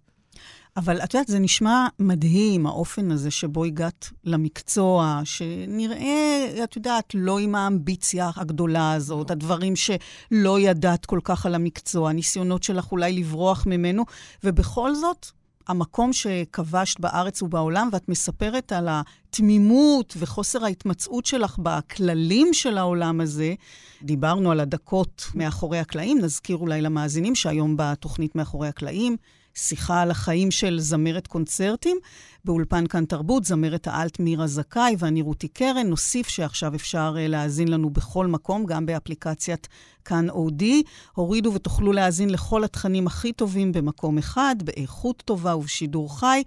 [0.77, 7.39] אבל את יודעת, זה נשמע מדהים, האופן הזה שבו הגעת למקצוע, שנראה, את יודעת, לא
[7.39, 13.67] עם האמביציה הגדולה הזאת, הדברים שלא ידעת כל כך על המקצוע, הניסיונות שלך אולי לברוח
[13.67, 14.05] ממנו,
[14.45, 15.27] ובכל זאת,
[15.69, 23.55] המקום שכבשת בארץ ובעולם, ואת מספרת על התמימות וחוסר ההתמצאות שלך בכללים של העולם הזה.
[24.03, 29.17] דיברנו על הדקות מאחורי הקלעים, נזכיר אולי למאזינים שהיום בתוכנית מאחורי הקלעים,
[29.55, 31.97] שיחה על החיים של זמרת קונצרטים.
[32.45, 35.87] באולפן כאן תרבות, זמרת האלט מירה זכאי ואני רותי קרן.
[35.87, 39.69] נוסיף שעכשיו אפשר uh, להאזין לנו בכל מקום, גם באפליקציית
[40.05, 40.83] כאן אודי.
[41.15, 46.43] הורידו ותוכלו להאזין לכל התכנים הכי טובים במקום אחד, באיכות טובה ובשידור חי.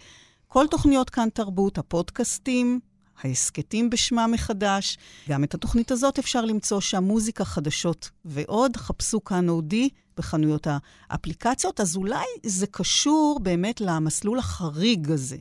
[0.48, 2.80] כל תוכניות כאן תרבות, הפודקאסטים,
[3.24, 4.98] ההסכתים בשמה מחדש.
[5.30, 8.78] גם את התוכנית הזאת אפשר למצוא שם, מוזיקה חדשות ועוד.
[8.78, 10.68] חפשו כאן אודי בחנויות
[11.10, 11.80] האפליקציות.
[11.80, 15.38] אז אולי זה קשור באמת למסלול החריג הזה,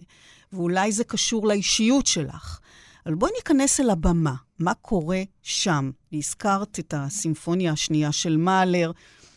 [0.53, 2.59] ואולי זה קשור לאישיות שלך.
[3.07, 4.35] אבל בואי ניכנס אל הבמה.
[4.59, 5.91] מה קורה שם?
[6.13, 8.93] הזכרת את הסימפוניה השנייה של מאלר.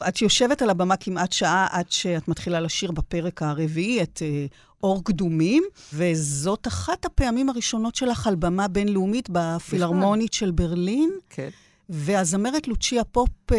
[0.08, 5.04] את יושבת על הבמה כמעט שעה עד שאת מתחילה לשיר בפרק הרביעי את uh, אור
[5.04, 5.64] קדומים,
[5.94, 11.12] וזאת אחת הפעמים הראשונות שלך על במה בינלאומית בפילהרמונית של ברלין.
[11.30, 11.50] כן.
[11.90, 13.56] והזמרת לוצ'יה פופ uh,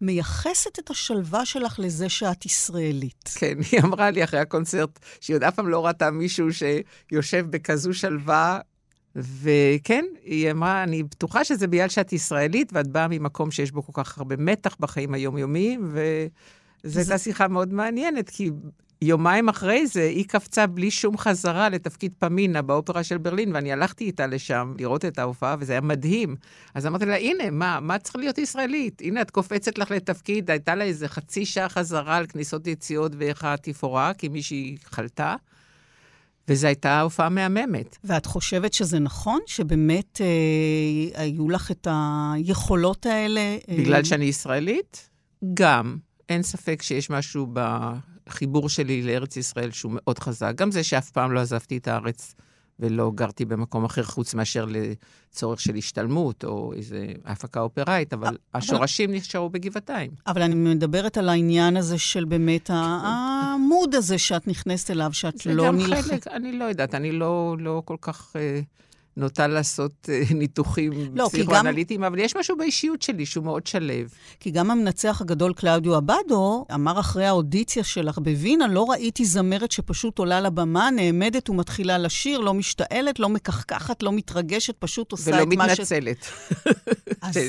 [0.00, 3.30] מייחסת את השלווה שלך לזה שאת ישראלית.
[3.34, 7.94] כן, היא אמרה לי אחרי הקונצרט, שהיא עוד אף פעם לא ראתה מישהו שיושב בכזו
[7.94, 8.60] שלווה.
[9.16, 13.92] וכן, היא אמרה, אני בטוחה שזה בגלל שאת ישראלית, ואת באה ממקום שיש בו כל
[14.04, 15.92] כך הרבה מתח בחיים היומיומיים,
[16.84, 18.50] וזו הייתה שיחה מאוד מעניינת, כי
[19.04, 24.04] יומיים אחרי זה, היא קפצה בלי שום חזרה לתפקיד פמינה באופרה של ברלין, ואני הלכתי
[24.04, 26.36] איתה לשם לראות את ההופעה, וזה היה מדהים.
[26.74, 29.02] אז אמרתי לה, הנה, מה, מה צריך להיות ישראלית?
[29.04, 33.44] הנה, את קופצת לך לתפקיד, הייתה לה איזה חצי שעה חזרה על כניסות יציאות ואיך
[33.44, 35.34] התפאורה, כי מישהי חלתה.
[36.48, 37.96] וזו הייתה הופעה מהממת.
[38.04, 39.40] ואת חושבת שזה נכון?
[39.46, 43.40] שבאמת אה, היו לך את היכולות האלה?
[43.40, 43.76] אה...
[43.78, 45.08] בגלל שאני ישראלית?
[45.54, 45.96] גם.
[46.28, 47.46] אין ספק שיש משהו
[48.26, 50.52] בחיבור שלי לארץ ישראל שהוא מאוד חזק.
[50.54, 52.34] גם זה שאף פעם לא עזבתי את הארץ
[52.80, 58.36] ולא גרתי במקום אחר חוץ מאשר לצורך של השתלמות או איזו הפקה אופראית, אבל, אבל
[58.54, 60.10] השורשים נשארו בגבעתיים.
[60.26, 65.72] אבל אני מדברת על העניין הזה של באמת העמוד הזה שאת נכנסת אליו, שאת לא
[65.72, 65.88] נלחמת.
[65.88, 68.36] זה גם חלק, אני לא יודעת, אני לא, לא כל כך...
[69.18, 72.04] אה, נוטה לעשות uh, ניתוחים לא, פסיכואנליטיים, גם...
[72.04, 73.94] אבל יש משהו באישיות שלי שהוא מאוד שלו.
[74.40, 80.18] כי גם המנצח הגדול קלאודיו אבדו אמר אחרי האודיציה שלך בווינה, לא ראיתי זמרת שפשוט
[80.18, 85.40] עולה לבמה, נעמדת ומתחילה לשיר, לא משתעלת, לא מקחקחת, לא מתרגשת, פשוט עושה את מה
[85.40, 85.46] ש...
[85.54, 86.26] ולא מתנצלת.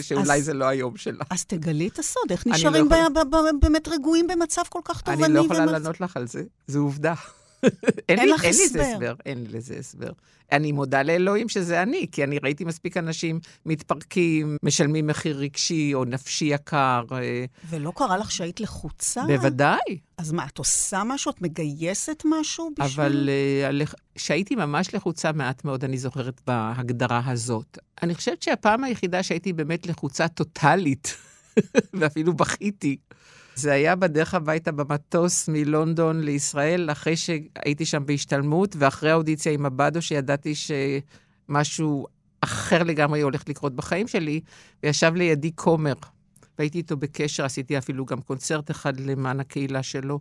[0.02, 1.24] שאולי זה לא היום שלה.
[1.30, 3.60] אז תגלי את הסוד, איך נשארים לא יכול...
[3.62, 5.26] באמת רגועים במצב כל כך תובעני?
[5.26, 5.72] אני לא יכולה ומס...
[5.72, 7.14] לענות לך על זה, זו עובדה.
[8.10, 10.12] אין, אין, לי, אין לי זה הסבר, אין לזה הסבר.
[10.52, 16.06] אני מודה לאלוהים שזה אני, כי אני ראיתי מספיק אנשים מתפרקים, משלמים מחיר רגשי או
[16.06, 17.04] נפשי יקר.
[17.12, 17.46] אה.
[17.70, 19.24] ולא קרה לך שהיית לחוצה?
[19.28, 20.00] בוודאי.
[20.18, 21.32] אז מה, את עושה משהו?
[21.32, 23.06] את מגייסת משהו בשביל...
[23.06, 23.82] אבל
[24.16, 27.78] כשהייתי uh, ממש לחוצה מעט מאוד, אני זוכרת בהגדרה הזאת.
[28.04, 31.16] אני חושבת שהפעם היחידה שהייתי באמת לחוצה טוטאלית,
[32.00, 32.98] ואפילו בכיתי,
[33.56, 40.02] זה היה בדרך הביתה במטוס מלונדון לישראל, אחרי שהייתי שם בהשתלמות, ואחרי האודיציה עם הבאדו,
[40.02, 42.08] שידעתי שמשהו
[42.42, 44.42] אחר לגמרי הולך לקרות בחיים שלי,
[44.84, 45.94] וישב לידי כומר,
[46.60, 50.20] והייתי איתו בקשר, עשיתי אפילו גם קונצרט אחד למען הקהילה שלו.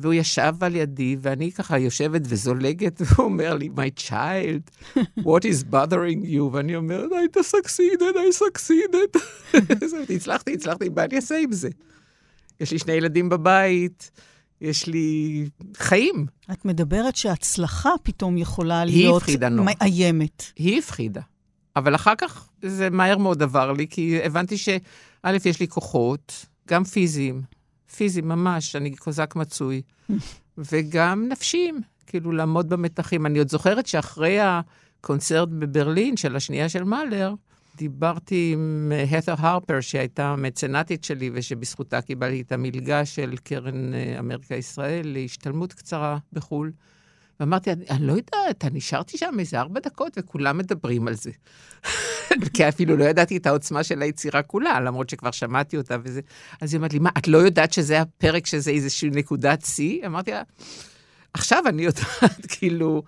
[0.00, 5.72] והוא ישב על ידי, ואני ככה יושבת וזולגת, והוא אומר לי, My child, what is
[5.72, 6.42] bothering you?
[6.52, 9.20] ואני אומרת, I succeeded, I succeeded.
[10.16, 11.68] הצלחתי, הצלחתי, מה אני אעשה עם זה?
[12.60, 14.10] יש לי שני ילדים בבית,
[14.60, 15.44] יש לי
[15.76, 16.26] חיים.
[16.52, 20.44] את מדברת שהצלחה פתאום יכולה להיות מאיימת.
[20.56, 21.20] היא הפחידה.
[21.76, 24.78] אבל אחר כך זה מהר מאוד עבר לי, כי הבנתי שא',
[25.44, 27.42] יש לי כוחות, גם פיזיים
[27.96, 29.82] פיזיים ממש, אני קוזק מצוי.
[30.58, 33.26] וגם נפשיים, כאילו לעמוד במתחים.
[33.26, 37.34] אני עוד זוכרת שאחרי הקונצרט בברלין של השנייה של מאלר,
[37.78, 44.54] דיברתי עם הת'ר הרפר, שהייתה מצנטית שלי ושבזכותה קיבלתי את המלגה של קרן אה, אמריקה
[44.54, 46.72] ישראל להשתלמות קצרה בחו"ל.
[47.40, 51.30] ואמרתי, אני, אני לא יודעת, אני נשארתי שם איזה ארבע דקות וכולם מדברים על זה.
[52.54, 56.20] כי אפילו לא ידעתי את העוצמה של היצירה כולה, למרות שכבר שמעתי אותה וזה.
[56.60, 60.06] אז היא אמרת לי, מה, את לא יודעת שזה הפרק, שזה איזושהי נקודת שיא?
[60.06, 60.42] אמרתי לה,
[61.34, 63.02] עכשיו אני יודעת, כאילו,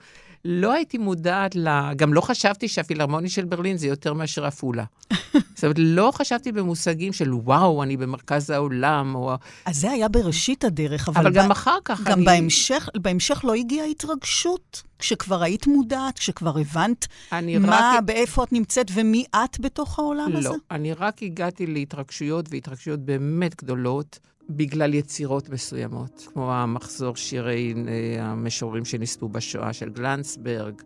[0.44, 1.92] לא הייתי מודעת ל...
[1.96, 4.84] גם לא חשבתי שהפילהרמוני של ברלין זה יותר מאשר עפולה.
[5.54, 9.34] זאת אומרת, לא חשבתי במושגים של וואו, אני במרכז העולם, או...
[9.64, 11.20] אז זה היה בראשית הדרך, אבל...
[11.20, 12.24] אבל גם אחר כך גם אני...
[12.24, 14.82] בהמשך, בהמשך לא הגיעה התרגשות?
[14.98, 20.48] כשכבר היית מודעת, כשכבר הבנת מה, רק- באיפה את נמצאת ומי את בתוך העולם הזה?
[20.48, 24.18] לא, אני רק הגעתי להתרגשויות, והתרגשויות באמת גדולות,
[24.50, 30.82] בגלל יצירות מסוימות, כמו המחזור שירי אה, המשוררים שנספו בשואה של גלנסברג,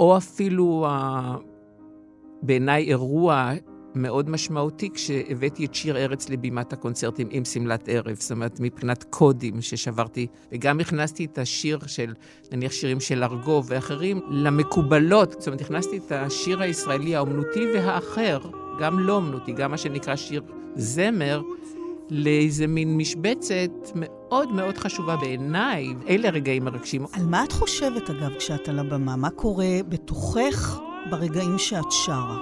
[0.00, 0.86] או אפילו.
[2.42, 3.52] בעיניי אירוע
[3.94, 9.62] מאוד משמעותי כשהבאתי את שיר ארץ לבימת הקונצרטים עם שמלת ערב, זאת אומרת, מבחינת קודים
[9.62, 12.14] ששברתי, וגם הכנסתי את השיר של,
[12.52, 18.40] נניח שירים של ארגוב ואחרים, למקובלות, זאת אומרת, הכנסתי את השיר הישראלי האומנותי והאחר,
[18.80, 20.42] גם לא אומנותי, גם מה שנקרא שיר
[20.76, 21.42] זמר,
[22.10, 25.86] לאיזה מין משבצת מאוד מאוד חשובה בעיניי.
[26.08, 27.06] אלה רגעים מרגשים.
[27.12, 29.16] על מה את חושבת, אגב, כשאת על הבמה?
[29.16, 32.38] מה קורה בתוכך ברגעים שאת שרה?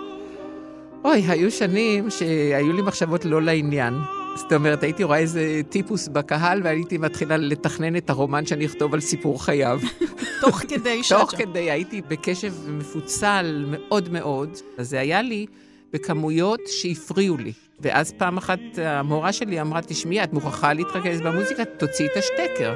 [1.04, 3.94] אוי, היו שנים שהיו לי מחשבות לא לעניין.
[4.37, 9.00] זאת אומרת, הייתי רואה איזה טיפוס בקהל והייתי מתחילה לתכנן את הרומן שאני אכתוב על
[9.00, 9.81] סיפור חייו.
[10.40, 11.35] תוך כדי שאת תוך.
[11.35, 15.46] כדי הייתי בקשב מפוצל מאוד מאוד, אז זה היה לי
[15.92, 17.52] בכמויות שהפריעו לי.
[17.80, 22.74] ואז פעם אחת המורה שלי אמרה, תשמעי, את מוכרחה להתרכז במוזיקה, תוציאי את השטקר.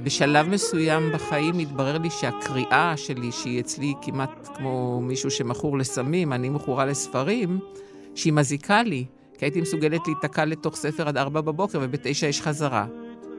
[0.00, 6.48] ובשלב מסוים בחיים התברר לי שהקריאה שלי, שהיא אצלי כמעט כמו מישהו שמכור לסמים, אני
[6.48, 7.58] מכורה לספרים,
[8.14, 9.04] שהיא מזיקה לי.
[9.38, 12.86] כי הייתי מסוגלת להיתקע לתוך ספר עד ארבע בבוקר, ובתשע יש חזרה.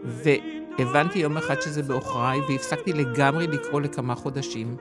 [0.03, 4.77] והבנתי יום אחד שזה בעוכריי, והפסקתי לגמרי לקרוא לכמה חודשים.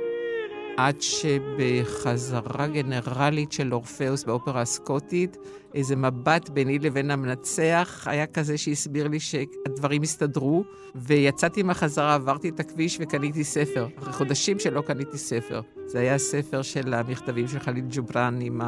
[0.77, 5.37] עד שבחזרה גנרלית של אורפאוס באופרה הסקוטית,
[5.75, 12.61] איזה מבט ביני לבין המנצח היה כזה שהסביר לי שהדברים הסתדרו, ויצאתי מהחזרה, עברתי את
[12.61, 13.89] הכביש וקניתי ספר.
[13.99, 15.61] אחרי חודשים שלא קניתי ספר.
[15.87, 18.61] זה היה ספר של המכתבים של חליל ג'ובראן עם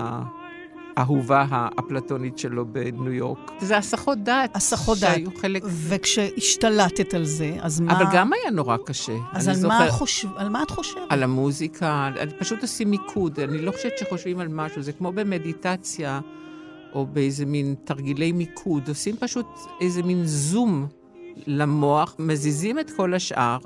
[0.96, 3.50] האהובה האפלטונית שלו בניו יורק.
[3.60, 4.56] זה הסחות דעת.
[4.56, 5.14] הסחות דעת.
[5.14, 5.62] שהיו חלק...
[5.66, 7.92] וכשהשתלטת על זה, אז מה...
[7.92, 9.12] אבל גם היה נורא קשה.
[9.32, 10.28] אז על מה, זוכר- חושב...
[10.36, 11.02] על מה את חושבת?
[11.08, 16.20] על המוזיקה, אני פשוט עושים מיקוד, אני לא חושבת שחושבים על משהו, זה כמו במדיטציה,
[16.94, 19.46] או באיזה מין תרגילי מיקוד, עושים פשוט
[19.80, 20.86] איזה מין זום
[21.46, 23.58] למוח, מזיזים את כל השאר,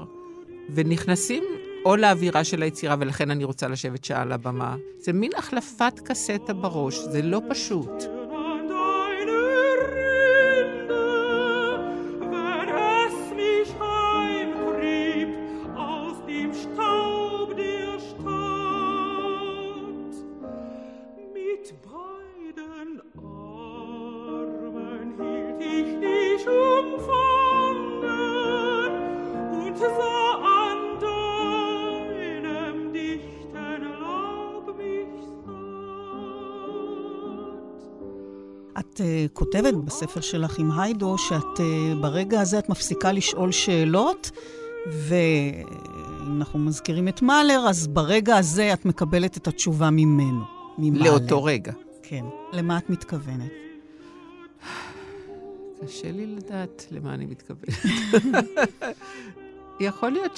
[0.75, 1.45] ונכנסים
[1.87, 4.77] או לאווירה של היצירה, ולכן אני רוצה לשבת שעה על הבמה.
[4.99, 8.26] זה מין החלפת קסטה בראש, זה לא פשוט.
[38.97, 41.61] את uh, כותבת בספר שלך עם היידו שאת uh,
[42.01, 44.31] ברגע הזה את מפסיקה לשאול שאלות,
[44.87, 50.45] ואם אנחנו מזכירים את מאלר, אז ברגע הזה את מקבלת את התשובה ממנו,
[50.79, 51.11] ממאלר.
[51.11, 51.73] לאותו רגע.
[52.03, 52.25] כן.
[52.53, 53.51] למה את מתכוונת?
[55.85, 57.79] קשה לי לדעת למה אני מתכוונת.
[59.81, 60.37] יכול להיות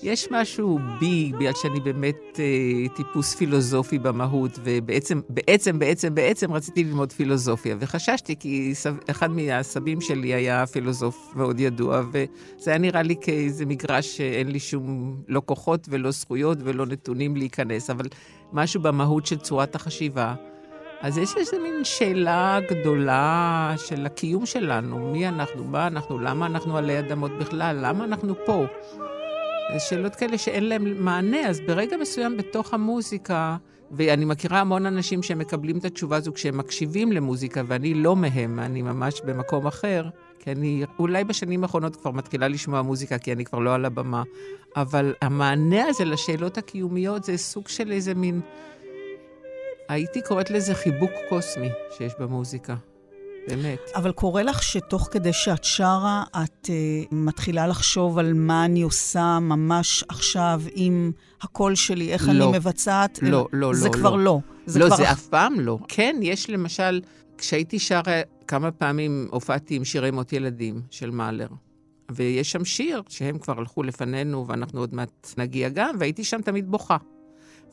[0.00, 6.84] שיש משהו בי, בגלל שאני באמת אה, טיפוס פילוסופי במהות, ובעצם, בעצם, בעצם, בעצם רציתי
[6.84, 13.02] ללמוד פילוסופיה, וחששתי, כי סב, אחד מהסבים שלי היה פילוסוף מאוד ידוע, וזה היה נראה
[13.02, 18.06] לי כאיזה מגרש שאין לי שום, לא כוחות ולא זכויות ולא נתונים להיכנס, אבל
[18.52, 20.34] משהו במהות של צורת החשיבה.
[21.00, 26.76] אז יש איזו מין שאלה גדולה של הקיום שלנו, מי אנחנו, מה אנחנו, למה אנחנו
[26.76, 28.66] עלי אדמות בכלל, למה אנחנו פה.
[29.72, 33.56] זה שאלות כאלה שאין להן מענה, אז ברגע מסוים בתוך המוזיקה,
[33.90, 38.82] ואני מכירה המון אנשים שמקבלים את התשובה הזו כשהם מקשיבים למוזיקה, ואני לא מהם, אני
[38.82, 43.58] ממש במקום אחר, כי אני אולי בשנים האחרונות כבר מתחילה לשמוע מוזיקה, כי אני כבר
[43.58, 44.22] לא על הבמה,
[44.76, 48.40] אבל המענה הזה לשאלות הקיומיות זה סוג של איזה מין...
[49.88, 52.74] הייתי קוראת לזה חיבוק קוסמי שיש במוזיקה.
[53.56, 53.78] באמת.
[53.94, 56.70] אבל קורה לך שתוך כדי שאת שרה, את uh,
[57.10, 62.32] מתחילה לחשוב על מה אני עושה ממש עכשיו עם הקול שלי, איך לא.
[62.32, 63.18] אני מבצעת?
[63.22, 64.24] לא, לא, זה לא, כבר לא.
[64.24, 64.40] לא.
[64.76, 65.78] לא, כבר זה אף פעם לא.
[65.88, 67.00] כן, יש למשל,
[67.38, 71.48] כשהייתי שרה, כמה פעמים הופעתי עם שירי מות ילדים של מאלר.
[72.10, 76.70] ויש שם שיר שהם כבר הלכו לפנינו, ואנחנו עוד מעט נגיע גם, והייתי שם תמיד
[76.70, 76.96] בוכה.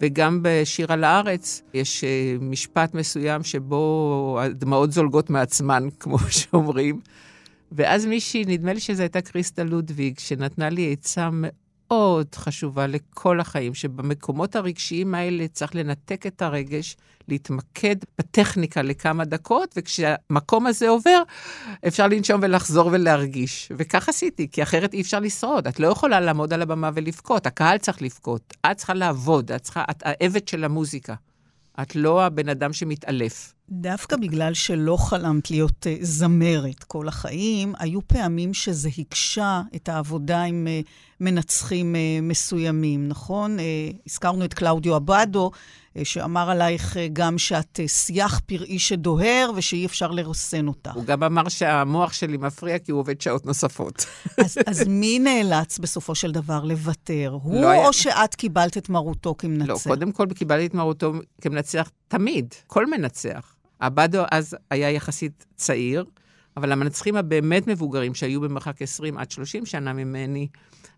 [0.01, 6.99] וגם בשיר על הארץ יש אה, משפט מסוים שבו הדמעות זולגות מעצמן, כמו שאומרים.
[7.71, 11.66] ואז מישהי, נדמה לי שזו הייתה קריסטה לודוויג, שנתנה לי עצה מאוד
[12.35, 16.97] חשובה לכל החיים, שבמקומות הרגשיים האלה צריך לנתק את הרגש,
[17.27, 21.23] להתמקד בטכניקה לכמה דקות, וכשהמקום הזה עובר,
[21.87, 23.71] אפשר לנשום ולחזור ולהרגיש.
[23.77, 25.67] וכך עשיתי, כי אחרת אי אפשר לשרוד.
[25.67, 28.53] את לא יכולה לעמוד על הבמה ולבכות, הקהל צריך לבכות.
[28.71, 31.15] את צריכה לעבוד, את צריכה, את העבד של המוזיקה.
[31.81, 33.53] את לא הבן אדם שמתעלף.
[33.69, 40.43] דווקא בגלל שלא חלמת להיות uh, זמרת כל החיים, היו פעמים שזה הקשה את העבודה
[40.43, 40.87] עם uh,
[41.19, 43.57] מנצחים uh, מסוימים, נכון?
[44.07, 45.39] הזכרנו את קלאודיו uh,
[46.03, 50.91] שאמר עלייך גם שאת שיח פראי שדוהר ושאי אפשר לרסן אותך.
[50.95, 54.05] הוא גם אמר שהמוח שלי מפריע כי הוא עובד שעות נוספות.
[54.45, 57.37] אז, אז מי נאלץ בסופו של דבר לוותר?
[57.43, 59.87] הוא לא היה- או שאת קיבלת את מרותו כמנצח?
[59.87, 63.56] לא, קודם כל קיבלתי את מרותו כמנצח תמיד, כל מנצח.
[63.79, 66.05] עבדו אז היה יחסית צעיר,
[66.57, 70.47] אבל המנצחים הבאמת מבוגרים, שהיו במרחק 20 עד 30 שנה ממני,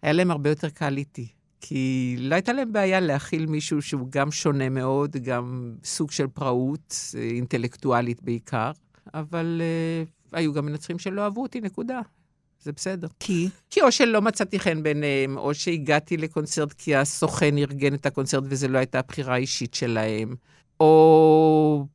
[0.01, 1.27] היה להם הרבה יותר קל איתי.
[1.61, 6.95] כי לא הייתה להם בעיה להכיל מישהו שהוא גם שונה מאוד, גם סוג של פראות,
[7.17, 8.71] אה, אינטלקטואלית בעיקר,
[9.13, 12.01] אבל uh, היו גם מנצחים שלא אהבו אותי, נקודה.
[12.63, 13.07] זה בסדר.
[13.19, 13.49] כי?
[13.69, 18.67] כי או שלא מצאתי חן בעיניהם, או שהגעתי לקונצרט כי הסוכן ארגן את הקונצרט וזו
[18.67, 20.35] לא הייתה הבחירה האישית שלהם,
[20.79, 21.85] או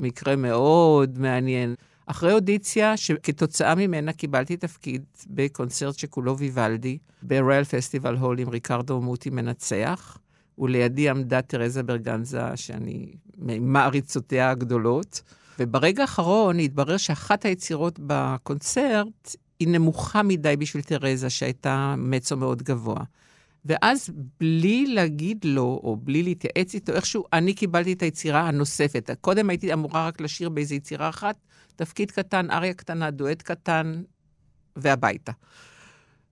[0.00, 1.74] מקרה מאוד מעניין.
[2.06, 9.30] אחרי אודיציה, שכתוצאה ממנה קיבלתי תפקיד בקונצרט שכולו ויוולדי, ברויאל פסטיבל הול עם ריקרדו מוטי
[9.30, 10.18] מנצח,
[10.58, 15.22] ולידי עמדה תרזה ברגנזה, שאני ממעריצותיה הגדולות.
[15.58, 23.00] וברגע האחרון התברר שאחת היצירות בקונצרט היא נמוכה מדי בשביל תרזה, שהייתה מצו מאוד גבוה.
[23.64, 29.10] ואז בלי להגיד לו, או בלי להתייעץ איתו, איכשהו אני קיבלתי את היצירה הנוספת.
[29.20, 31.36] קודם הייתי אמורה רק לשיר באיזו יצירה אחת,
[31.76, 34.02] תפקיד קטן, אריה קטנה, דואט קטן,
[34.76, 35.32] והביתה.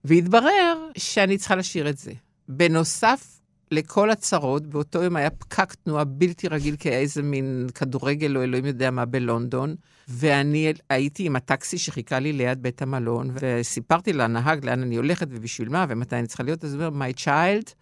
[0.03, 2.11] והתברר שאני צריכה לשיר את זה.
[2.47, 3.38] בנוסף
[3.71, 8.43] לכל הצרות, באותו יום היה פקק תנועה בלתי רגיל, כי היה איזה מין כדורגל או
[8.43, 9.75] אלוהים יודע מה בלונדון,
[10.07, 15.69] ואני הייתי עם הטקסי שחיכה לי ליד בית המלון, וסיפרתי לנהג לאן אני הולכת ובשביל
[15.69, 17.73] מה ומתי אני צריכה להיות, אז הוא אומר, my child,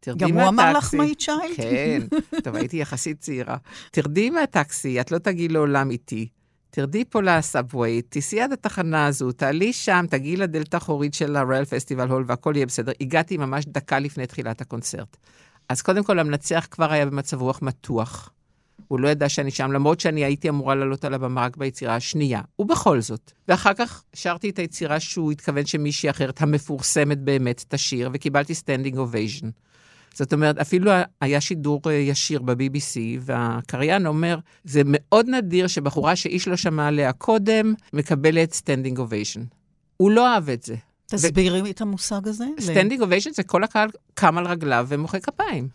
[0.00, 0.46] תרדי גם מהטקסי.
[0.46, 1.56] הוא אמר לך my child?
[1.56, 2.02] כן,
[2.44, 3.56] טוב, הייתי יחסית צעירה.
[3.90, 6.28] תרדי מהטקסי, את לא תגיעי לעולם איתי.
[6.74, 12.08] תרדי פה לסאבווי, תיסעי עד התחנה הזו, תעלי שם, תגיעי לדלת האחורית של הריאל פסטיבל
[12.08, 12.92] הול והכל יהיה בסדר.
[13.00, 15.16] הגעתי ממש דקה לפני תחילת הקונצרט.
[15.68, 18.30] אז קודם כל, המנצח כבר היה במצב רוח מתוח.
[18.88, 22.40] הוא לא ידע שאני שם, למרות שאני הייתי אמורה לעלות על הבמה רק ביצירה השנייה.
[22.58, 23.32] ובכל זאת.
[23.48, 29.48] ואחר כך שרתי את היצירה שהוא התכוון שמישהי אחרת, המפורסמת באמת, תשיר, וקיבלתי standing ovation.
[30.14, 36.48] זאת אומרת, אפילו היה שידור אה, ישיר ב-BBC, והקריין אומר, זה מאוד נדיר שבחורה שאיש
[36.48, 39.42] לא שמע עליה קודם, מקבלת standing ovation.
[39.96, 40.74] הוא לא אהב את זה.
[41.06, 42.44] תסבירי את המושג הזה.
[42.60, 45.68] standing ovation זה כל הקהל קם על רגליו ומוחא כפיים.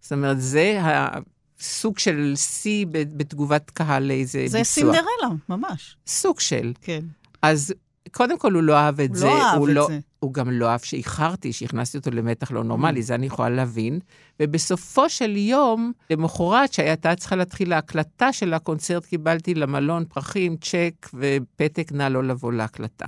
[0.00, 4.58] זאת אומרת, זה הסוג של שיא בתגובת קהל לאיזה ביצוע.
[4.58, 5.96] זה סינדרלה, ממש.
[6.06, 6.72] סוג של.
[6.80, 7.00] כן.
[7.42, 7.74] אז
[8.12, 9.26] קודם כל, הוא לא אהב את הוא זה.
[9.26, 9.98] לא אהב הוא את לא, זה.
[10.20, 12.64] הוא גם לא אהב שאיחרתי, שהכנסתי אותו למתח לא ממ.
[12.64, 13.98] נורמלי, זה אני יכולה להבין.
[14.40, 21.92] ובסופו של יום, למחרת, שהייתה צריכה להתחיל ההקלטה של הקונצרט, קיבלתי למלון פרחים, צ'ק ופתק,
[21.92, 23.06] נא לא לבוא להקלטה.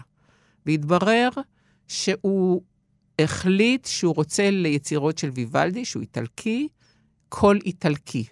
[0.67, 1.29] והתברר
[1.89, 2.63] שהוא
[3.19, 6.69] החליט שהוא רוצה ליצירות של ויוולדי, שהוא איטלקי,
[7.29, 8.25] קול איטלקי.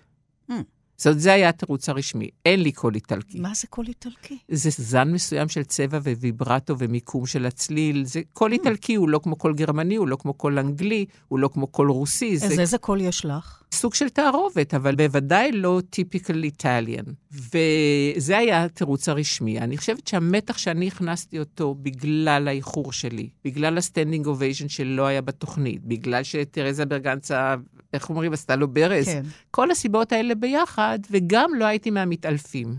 [0.97, 2.29] זאת אומרת, זה היה התירוץ הרשמי.
[2.45, 3.41] אין לי קול איטלקי.
[3.41, 4.39] מה זה קול איטלקי?
[4.49, 8.05] זה זן מסוים של צבע וויברטו ומיקום של הצליל.
[8.05, 11.49] זה קול איטלקי, הוא לא כמו קול גרמני, הוא לא כמו קול אנגלי, הוא לא
[11.53, 12.37] כמו קול רוסי.
[12.37, 13.63] זה אז איזה קול יש לך?
[13.75, 17.05] סוג של תערובת, אבל בוודאי לא typical Italian.
[17.33, 19.59] וזה היה התירוץ הרשמי.
[19.59, 25.21] אני חושבת שהמתח שאני הכנסתי אותו בגלל האיחור שלי, בגלל ה standing ovation שלא היה
[25.21, 27.55] בתוכנית, בגלל שתרזה ברגנצה,
[27.93, 29.23] איך אומרים, עשתה לו ברז, כן.
[29.51, 32.77] כל הסיבות האלה ביחד, וגם לא הייתי מהמתעלפים.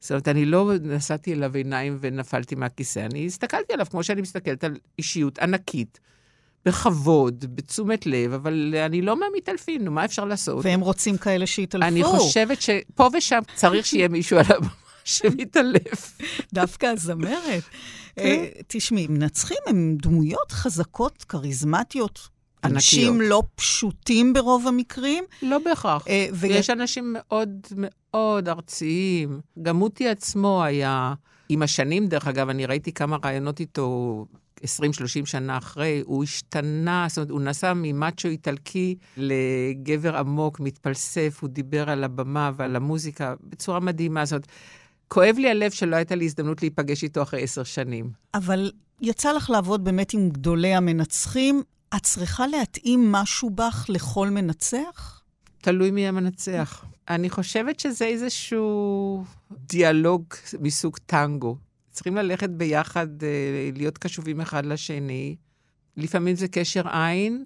[0.00, 4.64] זאת אומרת, אני לא נשאתי אליו עיניים ונפלתי מהכיסא, אני הסתכלתי עליו כמו שאני מסתכלת
[4.64, 6.00] על אישיות ענקית,
[6.66, 10.64] בכבוד, בתשומת לב, אבל אני לא מהמתעלפים, נו, מה אפשר לעשות?
[10.64, 11.88] והם רוצים כאלה שיתעלפו.
[11.88, 14.68] אני חושבת שפה ושם צריך שיהיה מישהו על הבמה
[15.04, 16.18] שמתעלף.
[16.54, 17.62] דווקא הזמרת.
[18.16, 18.22] כן.
[18.22, 22.28] אה, תשמעי, מנצחים הם דמויות חזקות, כריזמטיות.
[22.64, 23.30] אנשים ענקיות.
[23.30, 25.24] לא פשוטים ברוב המקרים.
[25.42, 26.08] לא בהכרח.
[26.08, 29.40] אה, ו- ויש אנשים מאוד מאוד ארציים.
[29.62, 31.14] גם מוטי עצמו היה,
[31.48, 34.26] עם השנים, דרך אגב, אני ראיתי כמה ראיונות איתו
[34.60, 34.64] 20-30
[35.24, 41.90] שנה אחרי, הוא השתנה, זאת אומרת, הוא נסע ממאצ'ו איטלקי לגבר עמוק, מתפלסף, הוא דיבר
[41.90, 44.24] על הבמה ועל המוזיקה בצורה מדהימה.
[44.24, 44.46] זאת אומרת,
[45.08, 48.10] כואב לי הלב שלא הייתה לי הזדמנות להיפגש איתו אחרי עשר שנים.
[48.34, 51.62] אבל יצא לך לעבוד באמת עם גדולי המנצחים.
[51.96, 55.22] את צריכה להתאים משהו בך לכל מנצח?
[55.62, 56.84] תלוי מי המנצח.
[57.08, 60.24] אני חושבת שזה איזשהו דיאלוג
[60.60, 61.56] מסוג טנגו.
[61.96, 65.36] צריכים ללכת ביחד, אה, להיות קשובים אחד לשני.
[65.96, 67.44] לפעמים זה קשר עין,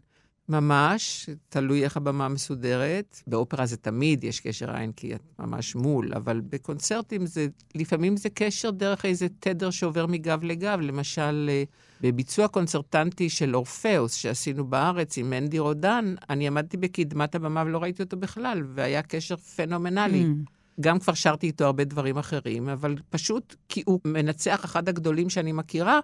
[0.49, 3.23] ממש, תלוי איך הבמה מסודרת.
[3.27, 8.29] באופרה זה תמיד יש קשר עין, כי את ממש מול, אבל בקונצרטים זה, לפעמים זה
[8.31, 10.79] קשר דרך איזה תדר שעובר מגב לגב.
[10.83, 11.65] למשל, אה,
[12.01, 18.03] בביצוע קונצרטנטי של אורפאוס שעשינו בארץ עם מנדי רודן, אני עמדתי בקדמת הבמה ולא ראיתי
[18.03, 20.23] אותו בכלל, והיה קשר פנומנלי.
[20.25, 20.60] Mm.
[20.81, 25.53] גם כבר שרתי איתו הרבה דברים אחרים, אבל פשוט כי הוא מנצח אחד הגדולים שאני
[25.53, 26.01] מכירה,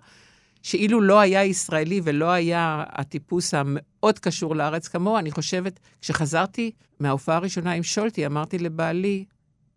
[0.63, 6.71] שאילו לא היה ישראלי ולא היה הטיפוס המאוד קשור לארץ כמוהו, אני חושבת, כשחזרתי
[7.01, 9.25] מההופעה הראשונה עם שולטי, אמרתי לבעלי,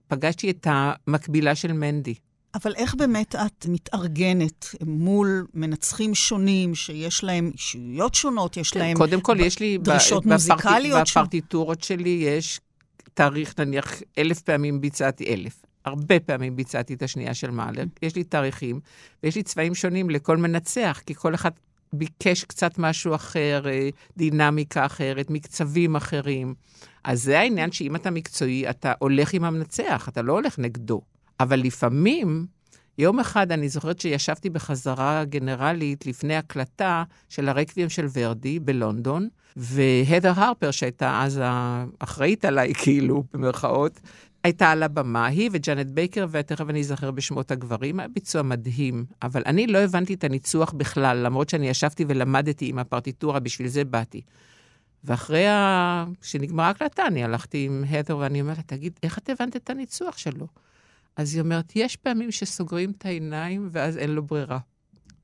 [0.08, 2.14] פגשתי את המקבילה של מנדי.
[2.56, 8.98] אבל איך באמת את מתארגנת מול מנצחים שונים, שיש להם אישיויות שונות, יש להם...
[8.98, 9.78] כן, קודם כל, ב- יש לי...
[9.78, 12.60] ב- דרישות בפרטי- מוזיקליות ש- בפרטיטורות שלי יש
[13.20, 15.66] תאריך, נניח, אלף פעמים ביצעתי, אלף.
[15.86, 17.84] הרבה פעמים ביצעתי את השנייה של מאלר.
[18.02, 18.80] יש לי תאריכים,
[19.24, 21.52] ויש לי צבעים שונים לכל מנצח, כי כל אחד
[21.94, 26.56] ביקש קצת משהו אחר, אה, דינמיקה אחרת, מקצבים אחרים.
[27.04, 31.02] אז זה העניין שאם אתה מקצועי, אתה הולך עם המנצח, אתה לא הולך נגדו.
[31.40, 32.46] אבל לפעמים,
[33.00, 40.32] יום אחד אני זוכרת שישבתי בחזרה גנרלית לפני הקלטה של הרקבים של ורדי בלונדון, והדר
[40.36, 44.00] הרפר, שהייתה אז האחראית עליי, כאילו, במרכאות,
[44.44, 49.06] הייתה על הבמה, היא וג'אנט בייקר, ותכף אני אזכר בשמות הגברים, היה ביצוע מדהים.
[49.22, 53.86] אבל אני לא הבנתי את הניצוח בכלל, למרות שאני ישבתי ולמדתי עם הפרטיטורה, בשביל זה
[53.86, 54.22] באתי.
[55.04, 56.06] ואחרי ה...
[56.22, 60.48] שנגמרה ההקלטה, אני הלכתי עם הדר ואני אומרת תגיד, איך את הבנת את הניצוח שלו?
[61.20, 64.60] אז היא אומרת, יש פעמים שסוגרים את העיניים ואז אין לו ברירה.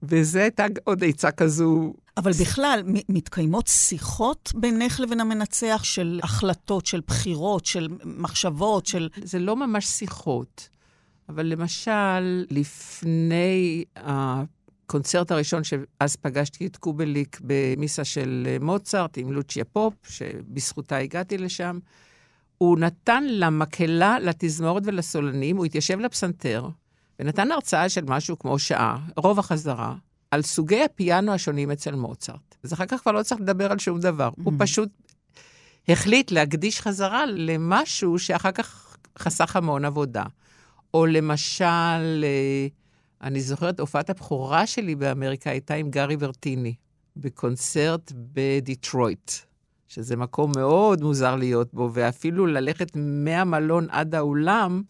[0.04, 1.94] וזו הייתה עוד עצה כזו.
[2.18, 9.10] אבל בכלל, מתקיימות שיחות בינך לבין המנצח של החלטות, של בחירות, של מחשבות, של...
[9.24, 10.70] זה לא ממש שיחות,
[11.30, 19.94] אבל למשל, לפני הקונצרט הראשון, שאז פגשתי את קובליק במיסה של מוצרט עם לוצ'יה פופ,
[20.10, 21.80] שבזכותה הגעתי לשם,
[22.58, 26.70] הוא נתן למקהלה, לתזמורת ולסולנים, הוא התיישב לפסנתר,
[27.20, 29.96] ונתן הרצאה של משהו כמו שעה, רוב החזרה,
[30.32, 32.56] על סוגי הפיאנו השונים אצל מוצרט.
[32.64, 34.30] אז אחר כך כבר לא צריך לדבר על שום דבר.
[34.44, 34.90] הוא פשוט
[35.88, 40.24] החליט להקדיש חזרה למשהו שאחר כך חסך המון עבודה.
[40.94, 42.68] או למשל, אה,
[43.22, 46.76] אני זוכרת, הופעת הבכורה שלי באמריקה הייתה עם גארי ברטיני,
[47.18, 49.32] בקונצרט בדיטרויט,
[49.88, 54.82] שזה מקום מאוד מוזר להיות בו, ואפילו ללכת מהמלון עד האולם,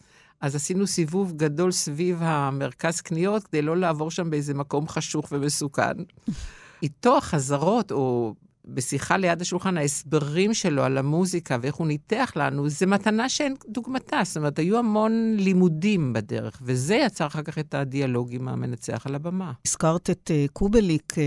[0.41, 5.93] אז עשינו סיבוב גדול סביב המרכז קניות, כדי לא לעבור שם באיזה מקום חשוך ומסוכן.
[6.83, 8.33] איתו החזרות, או
[8.67, 14.21] בשיחה ליד השולחן, ההסברים שלו על המוזיקה ואיך הוא ניתח לנו, זה מתנה שאין דוגמתה.
[14.23, 19.15] זאת אומרת, היו המון לימודים בדרך, וזה יצר אחר כך את הדיאלוג עם המנצח על
[19.15, 19.51] הבמה.
[19.65, 21.17] הזכרת את uh, קובליק uh,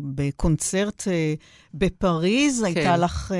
[0.00, 1.40] בקונצרט uh,
[1.74, 2.64] בפריז, כן.
[2.64, 3.34] הייתה לך uh,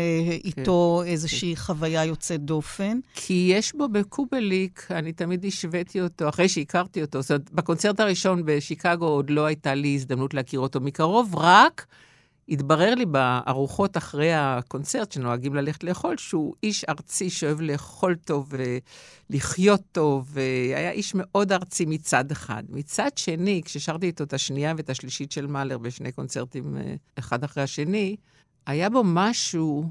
[0.44, 1.10] איתו כן.
[1.10, 1.62] איזושהי כן.
[1.62, 2.98] חוויה יוצאת דופן.
[3.14, 8.42] כי יש בו בקובליק, אני תמיד השוויתי אותו, אחרי שהכרתי אותו, זאת אומרת, בקונצרט הראשון
[8.44, 11.86] בשיקגו עוד לא הייתה לי הזדמנות להכיר אותו מקרוב, רק...
[12.48, 18.52] התברר לי בארוחות אחרי הקונצרט, שנוהגים ללכת לאכול, שהוא איש ארצי שאוהב לאכול טוב
[19.30, 22.62] ולחיות טוב, והיה איש מאוד ארצי מצד אחד.
[22.68, 26.76] מצד שני, כששרתי איתו את השנייה ואת השלישית של מאלר בשני קונצרטים
[27.18, 28.16] אחד אחרי השני,
[28.66, 29.90] היה בו משהו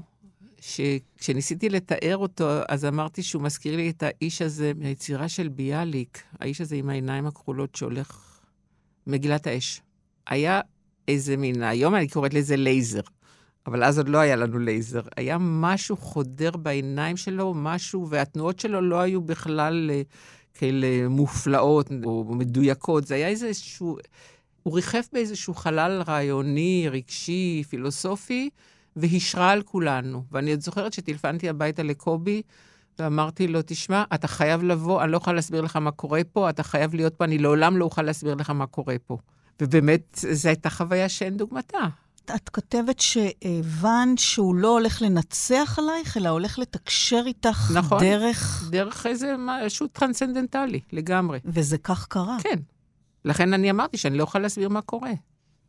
[0.60, 6.60] שכשניסיתי לתאר אותו, אז אמרתי שהוא מזכיר לי את האיש הזה מהיצירה של ביאליק, האיש
[6.60, 8.24] הזה עם העיניים הכחולות שהולך...
[9.08, 9.80] מגילת האש.
[10.26, 10.60] היה
[11.08, 13.00] איזה מין, היום אני קוראת לזה לייזר,
[13.66, 15.00] אבל אז עוד לא היה לנו לייזר.
[15.16, 19.90] היה משהו חודר בעיניים שלו, משהו, והתנועות שלו לא היו בכלל
[20.54, 23.06] כאלה מופלאות או מדויקות.
[23.06, 23.98] זה היה איזשהו,
[24.62, 28.50] הוא ריחף באיזשהו חלל רעיוני, רגשי, פילוסופי,
[28.96, 30.22] והשרה על כולנו.
[30.32, 32.42] ואני עוד זוכרת שטלפנתי הביתה לקובי,
[32.98, 36.62] ואמרתי לו, תשמע, אתה חייב לבוא, אני לא יכולה להסביר לך מה קורה פה, אתה
[36.62, 39.18] חייב להיות פה, אני לעולם לא אוכל להסביר לך מה קורה פה.
[39.62, 41.78] ובאמת, זו הייתה חוויה שאין דוגמתה.
[42.34, 48.00] את כותבת שהבנת שהוא לא הולך לנצח עלייך, אלא הולך לתקשר איתך נכון.
[48.00, 48.68] דרך...
[48.70, 51.38] דרך איזה משהו טרנסצנדנטלי, לגמרי.
[51.44, 52.36] וזה כך קרה.
[52.42, 52.58] כן.
[53.24, 55.12] לכן אני אמרתי שאני לא יכולה להסביר מה קורה.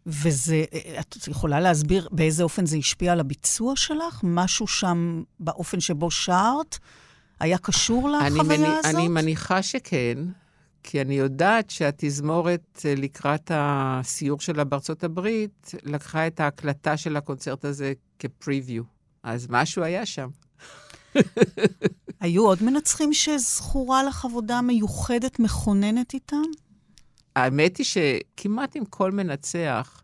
[0.06, 0.64] וזה,
[1.00, 4.20] את יכולה להסביר באיזה אופן זה השפיע על הביצוע שלך?
[4.24, 6.78] משהו שם, באופן שבו שרת,
[7.40, 8.86] היה קשור לחוויה מני, הזאת?
[8.86, 10.18] אני מניחה שכן,
[10.84, 17.66] כי אני יודעת שהתזמורת אה, לקראת הסיור שלה בארצות הברית, לקחה את ההקלטה של הקונצרט
[17.66, 18.84] הזה כפריוויו.
[19.24, 20.30] אז משהו היה שם.
[22.22, 26.42] היו עוד מנצחים שזכורה לך עבודה מיוחדת, מכוננת איתם?
[27.36, 30.04] האמת היא שכמעט עם כל מנצח,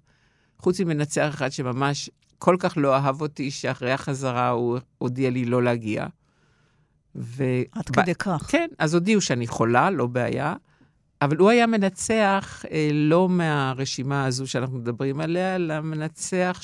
[0.60, 5.64] חוץ ממנצח אחד שממש כל כך לא אהב אותי, שאחרי החזרה הוא הודיע לי לא
[5.64, 6.06] להגיע.
[7.16, 7.44] ו...
[7.72, 8.46] עד ב- כדי כך.
[8.48, 10.56] כן, אז הודיעו שאני חולה, לא בעיה.
[11.22, 16.62] אבל הוא היה מנצח אה, לא מהרשימה הזו שאנחנו מדברים עליה, אלא מנצח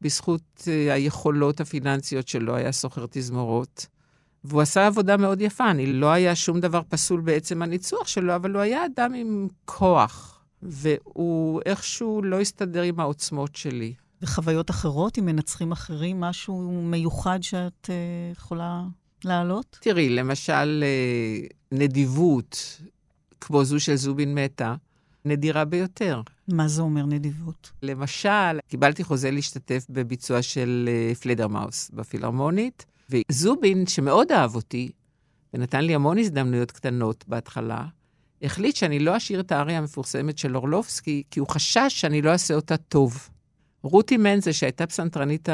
[0.00, 3.86] שבזכות אה, היכולות הפיננסיות שלו היה סוחר תזמורות.
[4.44, 8.54] והוא עשה עבודה מאוד יפה, אני לא היה שום דבר פסול בעצם הניצוח שלו, אבל
[8.54, 13.94] הוא היה אדם עם כוח, והוא איכשהו לא הסתדר עם העוצמות שלי.
[14.22, 18.84] וחוויות אחרות עם מנצחים אחרים, משהו מיוחד שאת uh, יכולה
[19.24, 19.78] להעלות?
[19.80, 22.80] תראי, למשל, אה, נדיבות,
[23.40, 24.74] כמו זו של זובין מתה,
[25.24, 26.22] נדירה ביותר.
[26.48, 27.70] מה זה אומר נדיבות?
[27.82, 34.90] למשל, קיבלתי חוזה להשתתף בביצוע של אה, פלדרמאוס בפילהרמונית, וזובין, שמאוד אהב אותי,
[35.54, 37.84] ונתן לי המון הזדמנויות קטנות בהתחלה,
[38.42, 42.54] החליט שאני לא אשאיר את האריה המפורסמת של אורלובסקי, כי הוא חשש שאני לא אעשה
[42.54, 43.28] אותה טוב.
[43.82, 45.48] רותי מנזה, שהייתה פסנתרנית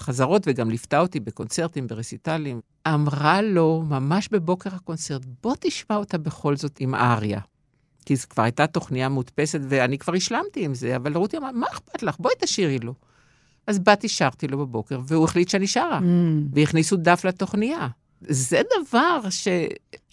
[0.00, 6.56] החזרות וגם ליוותה אותי בקונצרטים, ברסיטלים, אמרה לו, ממש בבוקר הקונצרט, בוא תשמע אותה בכל
[6.56, 7.40] זאת עם האריה.
[8.06, 11.66] כי זו כבר הייתה תוכניה מודפסת, ואני כבר השלמתי עם זה, אבל רותי אמרה, מה
[11.72, 12.16] אכפת לך?
[12.18, 12.94] בואי תשאירי לו.
[13.66, 16.02] אז באתי, שרתי לו בבוקר, והוא החליט שאני שרה, Mm.
[16.52, 17.88] והכניסו דף לתוכניה.
[18.20, 19.48] זה דבר ש...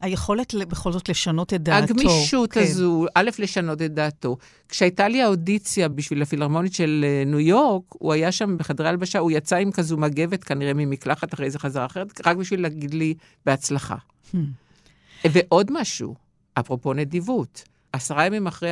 [0.02, 1.94] היכולת בכל זאת לשנות את דעתו.
[1.94, 2.62] הגמישות כן.
[2.62, 4.38] הזו, א', לשנות את דעתו.
[4.70, 9.32] כשהייתה לי האודיציה בשביל הפילהרמונית של אה, ניו יורק, הוא היה שם בחדרי הלבשה, הוא
[9.32, 13.14] יצא עם כזו מגבת, כנראה ממקלחת אחרי איזה חזרה אחרת, רק בשביל להגיד לי
[13.46, 13.96] בהצלחה.
[14.34, 14.38] Hmm.
[15.32, 16.16] ועוד משהו,
[16.54, 18.72] אפרופו נדיבות, עשרה ימים אחרי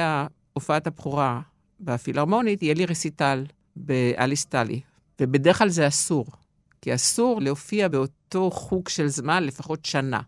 [0.54, 1.42] הופעת הבכורה
[1.80, 4.82] בפילהרמונית, יהיה לי רסיטל באליס טלי,
[5.22, 6.26] ובדרך כלל זה אסור,
[6.84, 10.20] כי אסור להופיע באותו חוג של זמן לפחות שנה.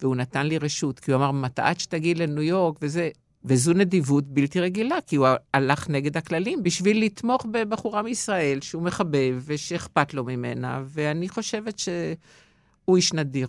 [0.00, 3.10] והוא נתן לי רשות, כי הוא אמר, מתי עד שתגיעי לניו יורק, וזה...
[3.44, 9.42] וזו נדיבות בלתי רגילה, כי הוא הלך נגד הכללים בשביל לתמוך בבחורה מישראל שהוא מחבב
[9.44, 13.48] ושאכפת לו ממנה, ואני חושבת שהוא איש נדיר.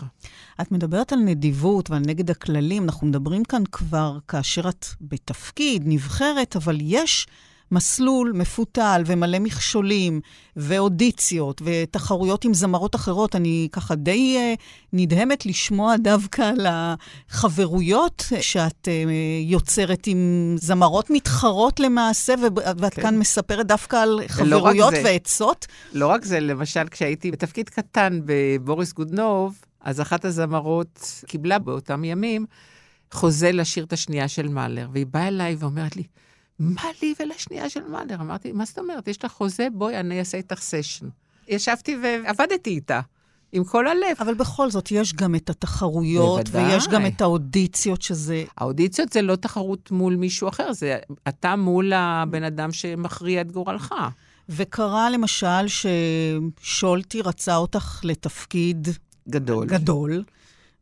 [0.62, 6.56] את מדברת על נדיבות ועל נגד הכללים, אנחנו מדברים כאן כבר כאשר את בתפקיד, נבחרת,
[6.56, 7.28] אבל יש
[7.72, 10.22] מסלול מפותל ומלא מכשולים
[10.56, 13.36] ואודיציות ותחרויות עם זמרות אחרות.
[13.36, 14.60] אני ככה די uh,
[14.94, 19.12] נדהמת לשמוע דווקא על החברויות שאת uh,
[19.46, 23.02] יוצרת עם זמרות מתחרות למעשה, ו- ואת כן.
[23.02, 25.02] כאן מספרת דווקא על רק חברויות זה.
[25.06, 25.68] ועצות.
[25.94, 32.46] לא רק זה, למשל, כשהייתי בתפקיד קטן בבוריס גודנוב, אז אחת הזמרות קיבלה באותם ימים
[33.12, 36.04] חוזה לשיר את השנייה של מאלר, והיא באה אליי ואומרת לי,
[36.60, 38.16] מה לי ולשנייה של מאלר?
[38.16, 39.08] אמרתי, מה זאת אומרת?
[39.08, 39.68] יש לך חוזה?
[39.74, 41.08] בואי, אני אעשה איתך סשן.
[41.48, 43.00] ישבתי ועבדתי איתה,
[43.52, 44.18] עם כל הלב.
[44.20, 46.74] אבל בכל זאת, יש גם את התחרויות, בוודאי.
[46.74, 48.44] ויש גם את האודיציות, שזה...
[48.58, 50.98] האודיציות זה לא תחרות מול מישהו אחר, זה
[51.28, 53.96] אתה מול הבן אדם שמכריע את גורלך.
[54.50, 58.88] וקרה למשל ששולטי רצה אותך לתפקיד
[59.30, 59.68] גדול.
[59.68, 60.24] גדול,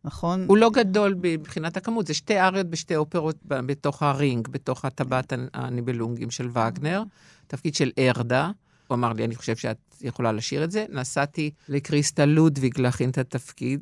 [0.04, 0.46] נכון?
[0.48, 5.48] הוא לא גדול מבחינת הכמות, זה שתי אריות בשתי אופרות בתוך הרינג, בתוך הטבעת הנ-
[5.54, 7.04] הניבלונגים של וגנר,
[7.48, 8.52] תפקיד של ארדה.
[8.88, 10.86] הוא אמר לי, אני חושב שאת יכולה לשיר את זה.
[10.90, 13.82] נסעתי לקריסטה לודוויג להכין את התפקיד.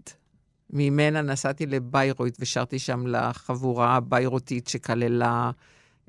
[0.70, 5.51] ממנה נסעתי לביירויט ושרתי שם לחבורה הביירוטית שכללה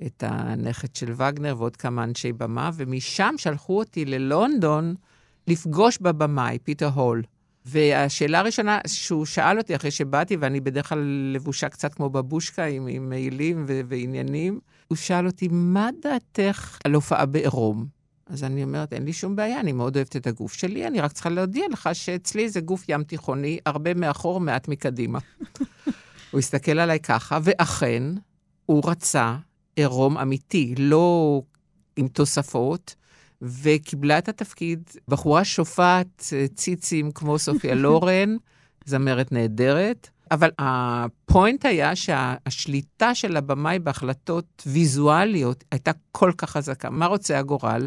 [0.06, 4.94] את הנכד של וגנר ועוד כמה אנשי במה, ומשם שלחו אותי ללונדון
[5.48, 7.22] לפגוש בבמאי, פיטר הול.
[7.66, 13.08] והשאלה הראשונה שהוא שאל אותי אחרי שבאתי, ואני בדרך כלל לבושה קצת כמו בבושקה עם,
[13.08, 17.86] מעילים ועניינים, הוא שאל אותי, מה דעתך על הופעה בעירום?
[18.26, 21.12] אז אני אומרת, אין לי שום בעיה, אני מאוד אוהבת את הגוף שלי, אני רק
[21.12, 25.18] צריכה להודיע לך שאצלי זה גוף ים תיכוני, הרבה מאחור, מעט מקדימה.
[26.30, 28.02] הוא הסתכל עליי ככה, ואכן,
[28.66, 29.36] הוא רצה
[29.76, 31.42] עירום אמיתי, לא
[31.96, 32.94] עם תוספות,
[33.42, 34.90] וקיבלה את התפקיד.
[35.08, 38.36] בחורה שופעת אה, ציצים כמו סופיה לורן,
[38.84, 46.90] זמרת נהדרת, אבל ה point היה שהשליטה של הבמאי בהחלטות ויזואליות הייתה כל כך חזקה.
[46.90, 47.86] מה רוצה הגורל?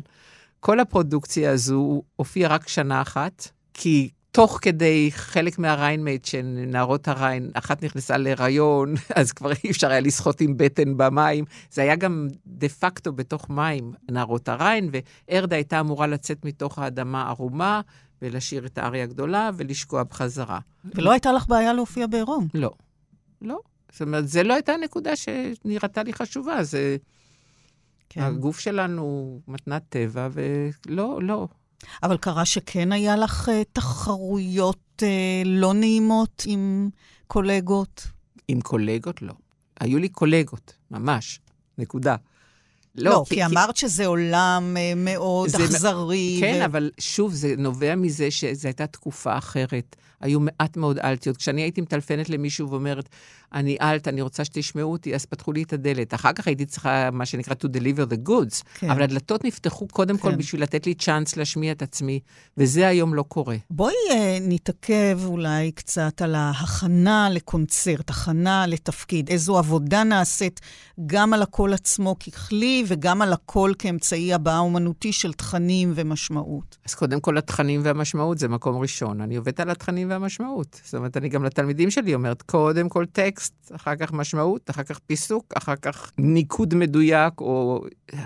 [0.60, 7.08] כל הפרודוקציה הזו הופיעה רק שנה אחת, כי תוך כדי חלק מה Rhinemaid של נערות
[7.08, 11.46] הריין, אחת נכנסה להיריון, אז כבר אי אפשר היה לשחות עם בטן במים.
[11.72, 17.28] זה היה גם דה פקטו בתוך מים, נערות הריין, וארדה הייתה אמורה לצאת מתוך האדמה
[17.30, 17.82] ערומה,
[18.22, 20.60] ולשיר את האריה הגדולה, ולשקוע בחזרה.
[20.96, 22.48] ולא הייתה לך בעיה להופיע בעירום.
[22.54, 22.72] לא.
[23.42, 23.60] לא.
[23.92, 26.98] זאת אומרת, זו לא הייתה הנקודה שנראתה לי חשובה, זה...
[28.10, 28.22] כן.
[28.22, 31.48] הגוף שלנו מתנת טבע, ולא, לא.
[32.04, 35.04] אבל קרה שכן היה לך uh, תחרויות uh,
[35.46, 36.90] לא נעימות עם
[37.28, 38.08] קולגות?
[38.48, 39.22] עם קולגות?
[39.22, 39.34] לא.
[39.80, 41.40] היו לי קולגות, ממש,
[41.78, 42.16] נקודה.
[42.96, 43.78] לא, לא כי, כי אמרת.
[43.78, 46.38] שזה עולם uh, מאוד זה, אכזרי.
[46.40, 46.66] כן, ו...
[46.66, 49.96] אבל שוב, זה נובע מזה שזו הייתה תקופה אחרת.
[50.22, 51.38] היו מעט מאוד אלטיות.
[51.38, 53.10] כשאני הייתי מטלפנת למישהו ואומרת,
[53.54, 56.14] אני אלט, אני רוצה שתשמעו אותי, אז פתחו לי את הדלת.
[56.14, 58.64] אחר כך הייתי צריכה, מה שנקרא, to deliver the goods.
[58.74, 58.90] כן.
[58.90, 60.22] אבל הדלתות נפתחו קודם כן.
[60.22, 62.20] כל בשביל לתת לי צ'אנס להשמיע את עצמי,
[62.58, 63.56] וזה היום לא קורה.
[63.70, 69.30] בואי uh, נתעכב אולי קצת על ההכנה לקונצרט, הכנה לתפקיד.
[69.30, 70.60] איזו עבודה נעשית
[71.06, 76.78] גם על הקול עצמו ככלי, וגם על הקול כאמצעי הבעה אומנותי של תכנים ומשמעות.
[76.86, 79.22] אז קודם כל, התכנים והמשמעות זה מקום ראשון.
[79.22, 80.82] אני עובדת על התכנים והמשמעות.
[80.84, 85.00] זאת אומרת, אני גם לתלמידים שלי אומרת, קודם כל טקסט, אחר כך משמעות, אחר כך
[85.00, 87.84] פיסוק, אחר כך ניקוד מדויק או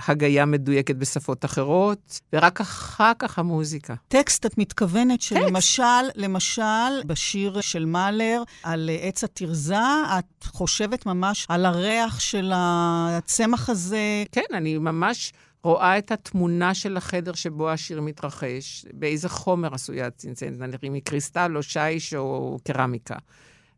[0.08, 3.93] הגיה מדויקת בשפות אחרות, ורק אחר כך המוזיקה.
[4.08, 5.84] טקסט, את מתכוונת שלמשל,
[6.16, 9.76] למשל, בשיר של מאלר על עץ התרזה,
[10.20, 14.24] את חושבת ממש על הריח של הצמח הזה?
[14.32, 15.34] כן, אני ממש...
[15.64, 21.64] רואה את התמונה של החדר שבו השיר מתרחש, באיזה חומר עשויה הצנצנת, נניח מקריסטל או
[21.64, 23.16] שיש או קרמיקה.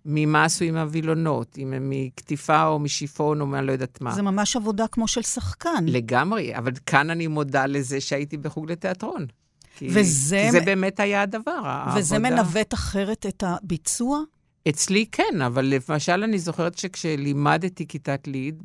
[0.05, 4.11] ממה עשויים הווילונות, אם הם מקטיפה או משיפון או מה לא יודעת מה.
[4.11, 5.85] זה ממש עבודה כמו של שחקן.
[5.87, 9.25] לגמרי, אבל כאן אני מודה לזה שהייתי בחוג לתיאטרון.
[9.77, 10.43] כי, וזה...
[10.45, 11.61] כי זה באמת היה הדבר,
[11.97, 12.35] וזה העבודה.
[12.35, 14.19] מנווט אחרת את הביצוע?
[14.69, 18.63] אצלי כן, אבל למשל אני זוכרת שכשלימדתי כיתת ליד,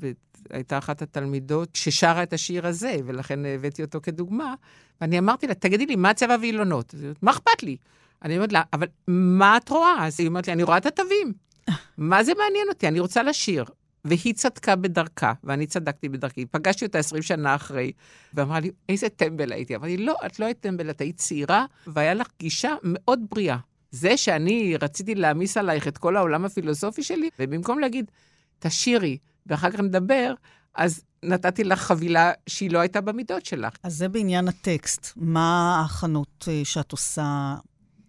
[0.52, 4.54] הייתה אחת התלמידות ששרה את השיר הזה, ולכן הבאתי אותו כדוגמה,
[5.00, 6.94] ואני אמרתי לה, תגידי לי, מה צבע וילונות?
[7.22, 7.76] מה אכפת לי?
[8.22, 10.06] אני אומרת לה, אבל מה את רואה?
[10.06, 11.32] אז היא אומרת לי, אני רואה את התווים.
[11.98, 12.88] מה זה מעניין אותי?
[12.88, 13.64] אני רוצה לשיר.
[14.04, 16.46] והיא צדקה בדרכה, ואני צדקתי בדרכי.
[16.46, 17.92] פגשתי אותה 20 שנה אחרי,
[18.34, 19.76] ואמרה לי, איזה טמבל הייתי.
[19.76, 23.56] אמרתי, לא, את לא היית טמבל, את היית צעירה, והיה לך גישה מאוד בריאה.
[23.90, 28.10] זה שאני רציתי להעמיס עלייך את כל העולם הפילוסופי שלי, ובמקום להגיד,
[28.58, 29.18] תשירי,
[29.50, 30.34] ואחר כך נדבר,
[30.74, 33.74] אז נתתי לך חבילה שהיא לא הייתה במידות שלך.
[33.82, 35.12] אז זה בעניין הטקסט.
[35.16, 37.54] מה ההכנות אה, שאת עושה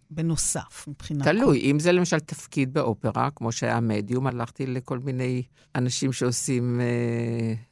[0.10, 1.24] בנוסף מבחינה...
[1.24, 1.66] תלוי, כל...
[1.66, 5.44] אם זה למשל תפקיד באופרה, כמו שהיה מדיום, הלכתי לכל מיני
[5.76, 6.82] אנשים שעושים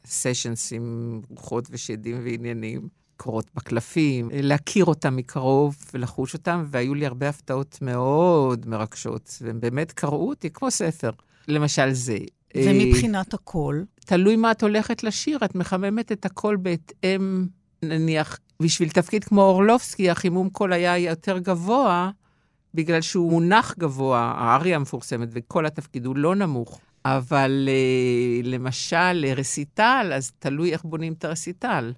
[0.05, 7.05] סשנס uh, עם רוחות ושדים ועניינים, קורות בקלפים, להכיר אותם מקרוב ולחוש אותם, והיו לי
[7.05, 11.11] הרבה הפתעות מאוד מרגשות, והם באמת קראו אותי כמו ספר.
[11.47, 12.17] למשל זה.
[12.57, 13.85] ומבחינת הקול?
[13.99, 17.47] תלוי מה את הולכת לשיר, את מחממת את הקול בהתאם,
[17.83, 22.11] נניח, בשביל תפקיד כמו אורלובסקי, החימום קול היה יותר גבוה,
[22.73, 26.79] בגלל שהוא מונח גבוה, האריה המפורסמת, וכל התפקיד הוא לא נמוך.
[27.05, 31.93] אבל אה, למשל, רסיטל, אז תלוי איך בונים את הרסיטל.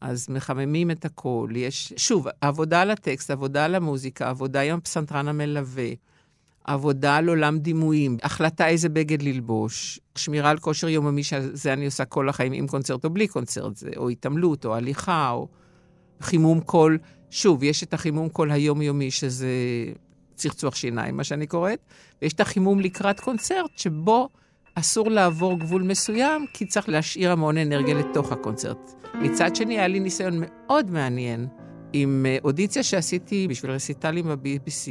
[0.00, 1.56] אז מחממים את הקול.
[1.56, 5.88] יש, שוב, עבודה על הטקסט, עבודה על המוזיקה, עבודה עם הפסנתרן המלווה.
[6.64, 12.04] עבודה על עולם דימויים, החלטה איזה בגד ללבוש, שמירה על כושר יומיומי, שזה אני עושה
[12.04, 15.48] כל החיים, עם קונצרט או בלי קונצרט, או התעמלות, או הליכה, או
[16.20, 16.98] חימום קול.
[17.30, 19.48] שוב, יש את החימום קול היומיומי, שזה
[20.34, 21.78] צחצוח שיניים, מה שאני קוראת,
[22.22, 24.28] ויש את החימום לקראת קונצרט, שבו
[24.74, 28.92] אסור לעבור גבול מסוים, כי צריך להשאיר המון אנרגיה לתוך הקונצרט.
[29.14, 31.46] מצד שני, היה לי ניסיון מאוד מעניין
[31.92, 34.90] עם אה, אודיציה שעשיתי בשביל רסיטלים ב-BBC,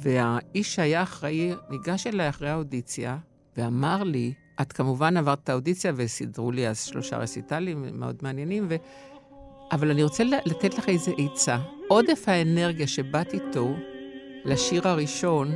[0.00, 3.18] והאיש שהיה אחראי ניגש אליי אחרי האודיציה
[3.56, 8.76] ואמר לי, את כמובן עברת את האודיציה וסידרו לי אז שלושה רסיטלים מאוד מעניינים, ו...
[9.72, 11.58] אבל אני רוצה לתת לך איזה עצה.
[11.88, 13.76] עודף האנרגיה שבאת איתו
[14.44, 15.52] לשיר הראשון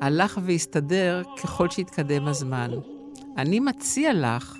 [0.00, 2.70] הלך והסתדר ככל שהתקדם הזמן.
[3.36, 4.56] אני מציע לך,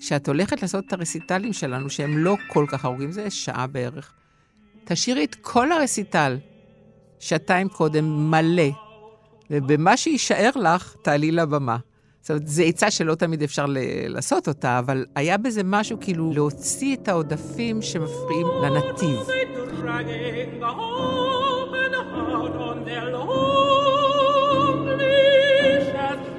[0.00, 4.12] כשאת הולכת לעשות את הרסיטלים שלנו, שהם לא כל כך ארוכים, זה שעה בערך,
[4.84, 6.38] תשאירי את כל הרסיטל
[7.20, 8.70] שעתיים קודם מלא,
[9.50, 11.76] ובמה שיישאר לך, תעלי לבמה.
[12.20, 13.66] זאת אומרת, זו עצה שלא תמיד אפשר
[14.08, 19.18] לעשות אותה, אבל היה בזה משהו כאילו להוציא את העודפים שמפריעים לנתיב.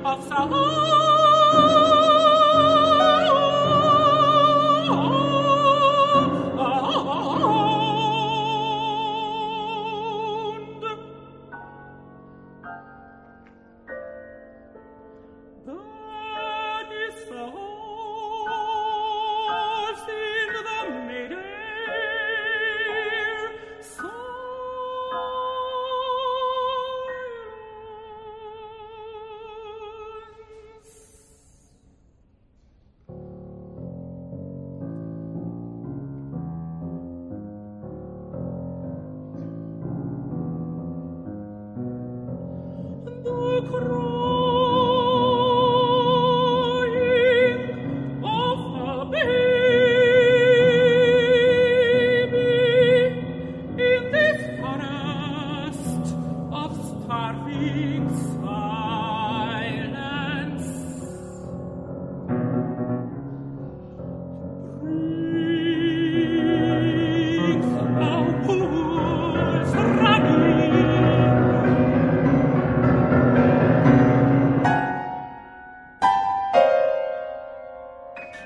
[0.09, 0.99] Auf Salon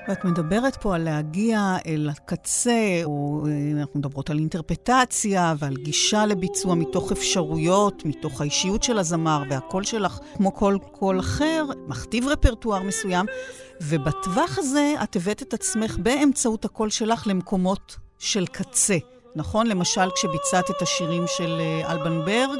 [0.08, 6.26] ואת מדברת פה על להגיע אל הקצה, או אה, אנחנו מדברות על אינטרפטציה ועל גישה
[6.26, 12.82] לביצוע מתוך אפשרויות, מתוך האישיות של הזמר, והקול שלך, כמו כל קול אחר, מכתיב רפרטואר
[12.82, 13.26] מסוים,
[13.82, 18.96] ובטווח הזה את הבאת את עצמך באמצעות הקול שלך למקומות של קצה.
[19.36, 19.66] נכון?
[19.66, 22.58] למשל, כשביצעת את השירים של אה, אלבן ברג,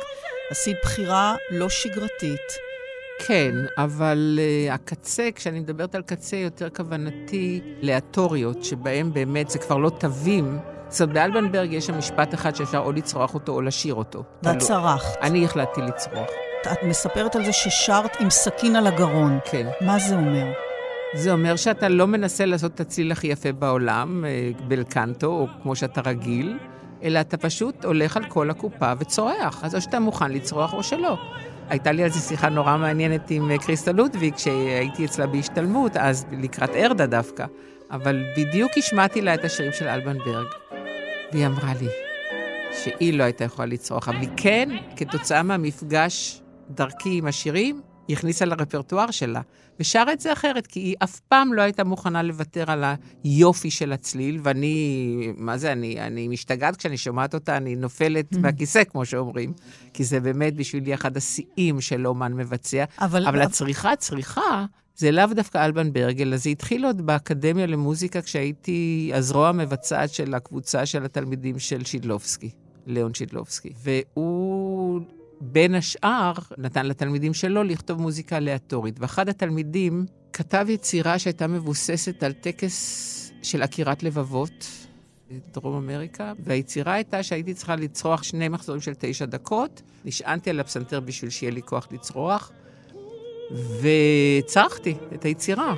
[0.50, 2.73] עשית בחירה לא שגרתית.
[3.18, 9.76] כן, אבל uh, הקצה, כשאני מדברת על קצה, יותר כוונתי לאטוריות, שבהם באמת זה כבר
[9.76, 10.58] לא תווים.
[11.00, 14.18] אומרת, באלבנברג יש שם משפט אחד שאפשר או לצרוח אותו או לשיר אותו.
[14.18, 14.60] ואת תלוי.
[14.60, 15.16] צרחת.
[15.22, 16.28] אני החלטתי לצרוח,
[16.72, 19.38] את מספרת על זה ששרת עם סכין על הגרון.
[19.44, 19.66] כן.
[19.80, 20.52] מה זה אומר?
[21.14, 25.76] זה אומר שאתה לא מנסה לעשות את הצליל הכי יפה בעולם, אה, בלקנטו, או כמו
[25.76, 26.58] שאתה רגיל,
[27.02, 29.64] אלא אתה פשוט הולך על כל הקופה וצורח.
[29.64, 31.16] אז או שאתה מוכן לצרוח או שלא.
[31.68, 36.26] הייתה לי על זה שיחה נורא מעניינת עם אה, קריסטה לודוויג, כשהייתי אצלה בהשתלמות, אז
[36.32, 37.46] לקראת ארדה דווקא.
[37.90, 40.46] אבל בדיוק השמעתי לה את השירים של אלבן ברג,
[41.32, 41.88] והיא אמרה לי
[42.72, 48.44] שהיא לא הייתה יכולה לצרוח, אבל היא כן, כתוצאה מהמפגש דרכי עם השירים, היא הכניסה
[48.44, 49.40] לרפרטואר שלה,
[49.80, 52.84] ושרה את זה אחרת, כי היא אף פעם לא הייתה מוכנה לוותר על
[53.24, 55.06] היופי של הצליל, ואני,
[55.36, 59.52] מה זה, אני, אני משתגעת כשאני שומעת אותה, אני נופלת מהכיסא, כמו שאומרים,
[59.92, 62.84] כי זה באמת בשבילי אחד השיאים של אומן מבצע.
[63.00, 64.64] אבל- אבל הצריכה, צריכה,
[64.96, 70.34] זה לאו דווקא אלבן ברג, אלא זה התחיל עוד באקדמיה למוזיקה, כשהייתי הזרוע המבצעת של
[70.34, 72.50] הקבוצה של התלמידים של שידלובסקי,
[72.86, 73.72] ליאון שידלובסקי.
[73.82, 75.00] והוא,
[75.40, 78.96] בין השאר, נתן לתלמידים שלו לכתוב מוזיקה aleatorית.
[78.98, 84.66] ואחד התלמידים כתב יצירה שהייתה מבוססת על טקס של עקירת לבבות.
[85.54, 89.82] דרום אמריקה, והיצירה הייתה שהייתי צריכה לצרוח שני מחזורים של תשע דקות.
[90.04, 92.52] נשענתי על הפסנתר בשביל שיהיה לי כוח לצרוח,
[93.80, 95.74] וצרחתי את היצירה.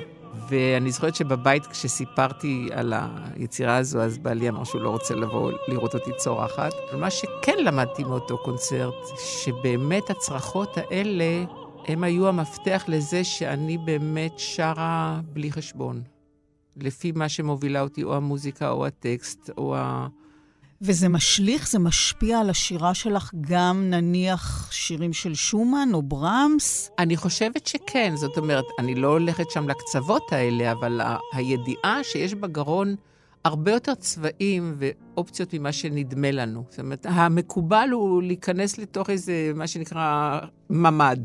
[0.49, 2.93] ואני זוכרת שבבית, כשסיפרתי על
[3.35, 6.71] היצירה הזו, אז בעלי אמר שהוא לא רוצה לבוא לראות אותי צורחת.
[6.91, 11.43] אבל מה שכן למדתי מאותו קונצרט, שבאמת הצרחות האלה,
[11.87, 16.01] הם היו המפתח לזה שאני באמת שרה בלי חשבון.
[16.77, 20.07] לפי מה שמובילה אותי, או המוזיקה, או הטקסט, או ה...
[20.81, 26.89] וזה משליך, זה משפיע על השירה שלך גם נניח שירים של שומן או ברמס?
[26.99, 32.33] אני חושבת שכן, זאת אומרת, אני לא הולכת שם לקצוות האלה, אבל ה- הידיעה שיש
[32.33, 32.95] בגרון
[33.45, 36.63] הרבה יותר צבעים ואופציות ממה שנדמה לנו.
[36.69, 41.19] זאת אומרת, המקובל הוא להיכנס לתוך איזה, מה שנקרא, ממ"ד.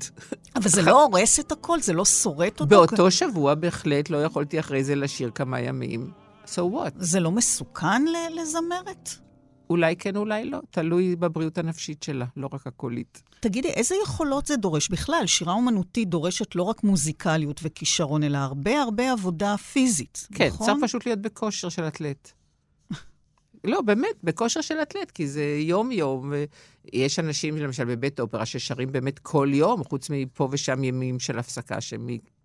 [0.57, 1.81] אבל זה לא הורס את הכל?
[1.81, 2.67] זה לא שורט אותו?
[2.67, 6.11] באותו שבוע בהחלט לא יכולתי אחרי זה לשיר כמה ימים.
[6.47, 6.91] So what?
[6.97, 8.03] זה לא מסוכן
[8.35, 9.11] לזמרת?
[9.73, 10.59] אולי כן, אולי לא.
[10.71, 13.23] תלוי בבריאות הנפשית שלה, לא רק הקולית.
[13.41, 14.89] תגידי, איזה יכולות זה דורש?
[14.89, 20.67] בכלל, שירה אומנותית דורשת לא רק מוזיקליות וכישרון, אלא הרבה הרבה עבודה פיזית, כן, נכון?
[20.67, 22.33] צריך פשוט להיות בכושר של אתלט.
[23.65, 26.33] לא, באמת, בכושר של אתלט, כי זה יום-יום.
[26.93, 31.81] יש אנשים, למשל בבית אופרה, ששרים באמת כל יום, חוץ מפה ושם ימים של הפסקה,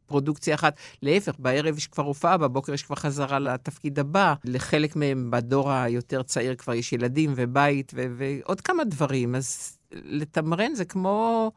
[0.08, 0.76] שמפרודוקציה אחת.
[1.02, 4.34] להפך, בערב יש כבר הופעה, בבוקר יש כבר חזרה לתפקיד הבא.
[4.46, 9.36] לחלק מהם בדור היותר צעיר כבר יש ילדים ובית ו- ועוד כמה דברים.
[9.36, 11.52] אז לתמרן זה כמו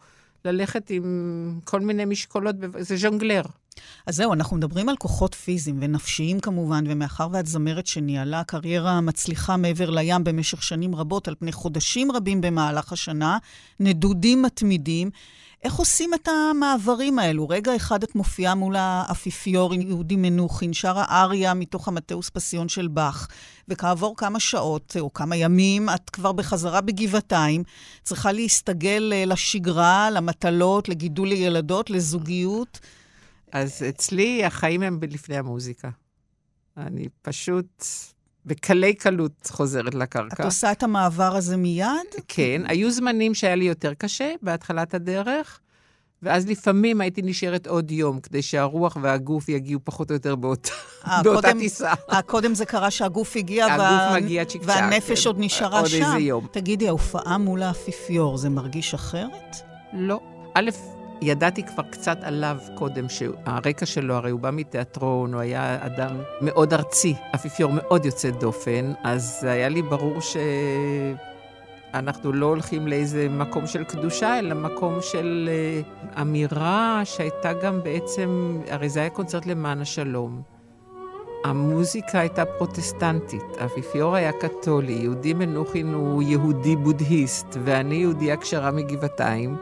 [0.44, 3.42] ללכת עם כל מיני משקולות, זה ז'ונגלר.
[4.07, 9.57] אז זהו, אנחנו מדברים על כוחות פיזיים ונפשיים כמובן, ומאחר ואת זמרת שניהלה קריירה מצליחה
[9.57, 13.38] מעבר לים במשך שנים רבות, על פני חודשים רבים במהלך השנה,
[13.80, 15.11] נדודים מתמידים,
[15.62, 17.48] איך עושים את המעברים האלו?
[17.48, 22.88] רגע אחד את מופיעה מול האפיפיור עם יהודי מנוחין, שרה אריה מתוך המטאוס פסיון של
[22.88, 23.28] באך,
[23.68, 27.62] וכעבור כמה שעות או כמה ימים, את כבר בחזרה בגבעתיים,
[28.02, 32.80] צריכה להסתגל אה, לשגרה, למטלות, לגידול ילדות, לזוגיות.
[33.52, 35.90] אז אצלי החיים הם לפני המוזיקה.
[36.76, 37.84] אני פשוט
[38.47, 40.45] בקלי קלות חוזרת את לקרקע.
[40.45, 41.86] עושה את המעבר הזה מיד?
[42.28, 45.61] כן, היו זמנים שהיה לי יותר קשה בהתחלת הדרך,
[46.22, 50.70] ואז לפעמים הייתי נשארת עוד יום, כדי שהרוח והגוף יגיעו פחות או יותר באותה,
[51.07, 51.93] אה, באותה קודם- טיסה.
[52.12, 55.28] אה, קודם זה קרה שהגוף הגיע, הגוף מגיע צ'יק והנפש כן.
[55.28, 56.03] עוד נשארה עוד שם.
[56.05, 56.47] איזה יום.
[56.51, 59.57] תגידי, ההופעה מול האפיפיור, זה מרגיש אחרת?
[59.93, 60.20] לא.
[60.55, 60.70] א',
[61.22, 66.74] ידעתי כבר קצת עליו קודם, שהרקע שלו, הרי הוא בא מתיאטרון, הוא היה אדם מאוד
[66.74, 70.36] ארצי, אפיפיור מאוד יוצא דופן, אז היה לי ברור ש...
[71.94, 75.50] אנחנו לא הולכים לאיזה מקום של קדושה, אלא מקום של
[76.14, 80.42] uh, אמירה שהייתה גם בעצם, הרי זה היה קונצרט למען השלום.
[81.44, 89.56] המוזיקה הייתה פרוטסטנטית, האפיפיור היה קתולי, יהודי מנוחין הוא יהודי בודהיסט, ואני יהודייה כשרה מגבעתיים.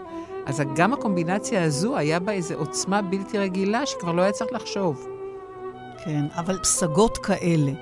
[0.48, 5.06] אז גם הקומבינציה הזו היה בה איזו עוצמה בלתי רגילה שכבר לא היה צריך לחשוב.
[6.04, 7.72] כן, אבל פסגות כאלה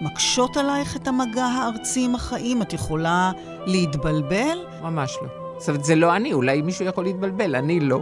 [0.00, 2.62] מקשות עלייך את המגע הארצי עם החיים?
[2.62, 3.32] את יכולה
[3.66, 4.58] להתבלבל?
[4.82, 5.28] ממש לא.
[5.58, 8.00] זאת אומרת, זה לא אני, אולי מישהו יכול להתבלבל, אני לא.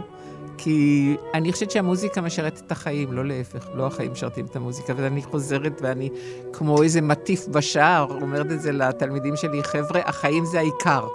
[0.57, 4.93] כי אני חושבת שהמוזיקה משרתת את החיים, לא להפך, לא החיים משרתים את המוזיקה.
[4.97, 6.09] ואני חוזרת ואני,
[6.53, 11.07] כמו איזה מטיף בשער, אומרת את זה לתלמידים שלי, חבר'ה, החיים זה העיקר.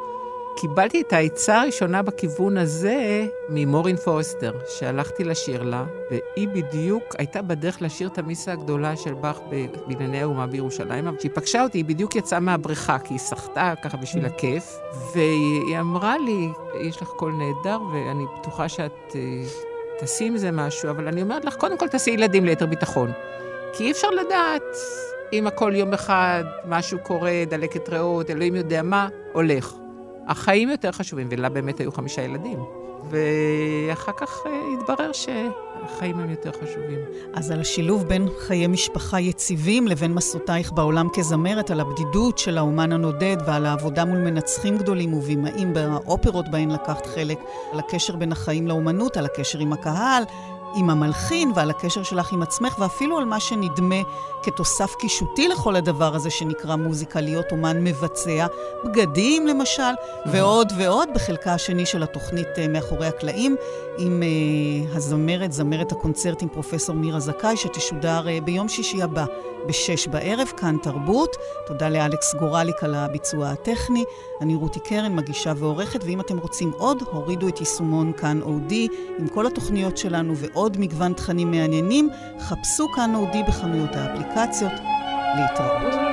[0.57, 7.83] קיבלתי את העצה הראשונה בכיוון הזה ממורין פורסטר, שהלכתי לשיר לה, והיא בדיוק הייתה בדרך
[7.83, 12.17] לשיר את המיסה הגדולה של באך בבנייני האומה בירושלים, אבל כשהיא פגשה אותי, היא בדיוק
[12.17, 14.29] יצאה מהבריכה, כי היא סחטה ככה בשביל mm.
[14.29, 14.79] הכיף,
[15.15, 16.49] והיא אמרה לי,
[16.81, 19.17] יש לך קול נהדר, ואני בטוחה שאת uh,
[19.99, 23.13] תעשי עם זה משהו, אבל אני אומרת לך, קודם כל תעשי ילדים ליתר ביטחון.
[23.73, 24.77] כי אי אפשר לדעת
[25.33, 29.75] אם הכל יום אחד, משהו קורה, דלקת ריאות, אלוהים יודע מה, הולך.
[30.27, 32.59] החיים יותר חשובים, ולה באמת היו חמישה ילדים.
[33.11, 34.49] ואחר כך uh,
[34.79, 36.99] התברר שהחיים הם יותר חשובים.
[37.35, 42.93] אז על השילוב בין חיי משפחה יציבים לבין מסעותייך בעולם כזמרת, על הבדידות של האומן
[42.93, 47.39] הנודד ועל העבודה מול מנצחים גדולים ובימאים באופרות בהן לקחת חלק,
[47.73, 50.23] על הקשר בין החיים לאומנות, על הקשר עם הקהל,
[50.75, 53.97] עם המלחין ועל הקשר שלך עם עצמך, ואפילו על מה שנדמה
[54.43, 58.47] כתוסף קישוטי לכל הדבר הזה שנקרא מוזיקה, להיות אומן מבצע,
[58.85, 59.93] בגדים למשל,
[60.27, 63.57] ועוד ועוד, בחלקה השני של התוכנית uh, מאחורי הקלעים,
[63.99, 69.25] עם uh, הזמרת, זמרת הקונצרט עם פרופסור מירה זכאי, שתשודר uh, ביום שישי הבא,
[69.67, 71.37] בשש בערב, כאן תרבות.
[71.67, 74.05] תודה לאלכס גורליק על הביצוע הטכני.
[74.41, 78.89] אני רותי קרן, מגישה ועורכת, ואם אתם רוצים עוד, הורידו את יישומון כאן אודי,
[79.19, 82.09] עם כל התוכניות שלנו ועוד מגוון תכנים מעניינים,
[82.41, 84.73] חפשו כאן אודי בחנויות האפליקציות.
[85.37, 86.06] להתראות.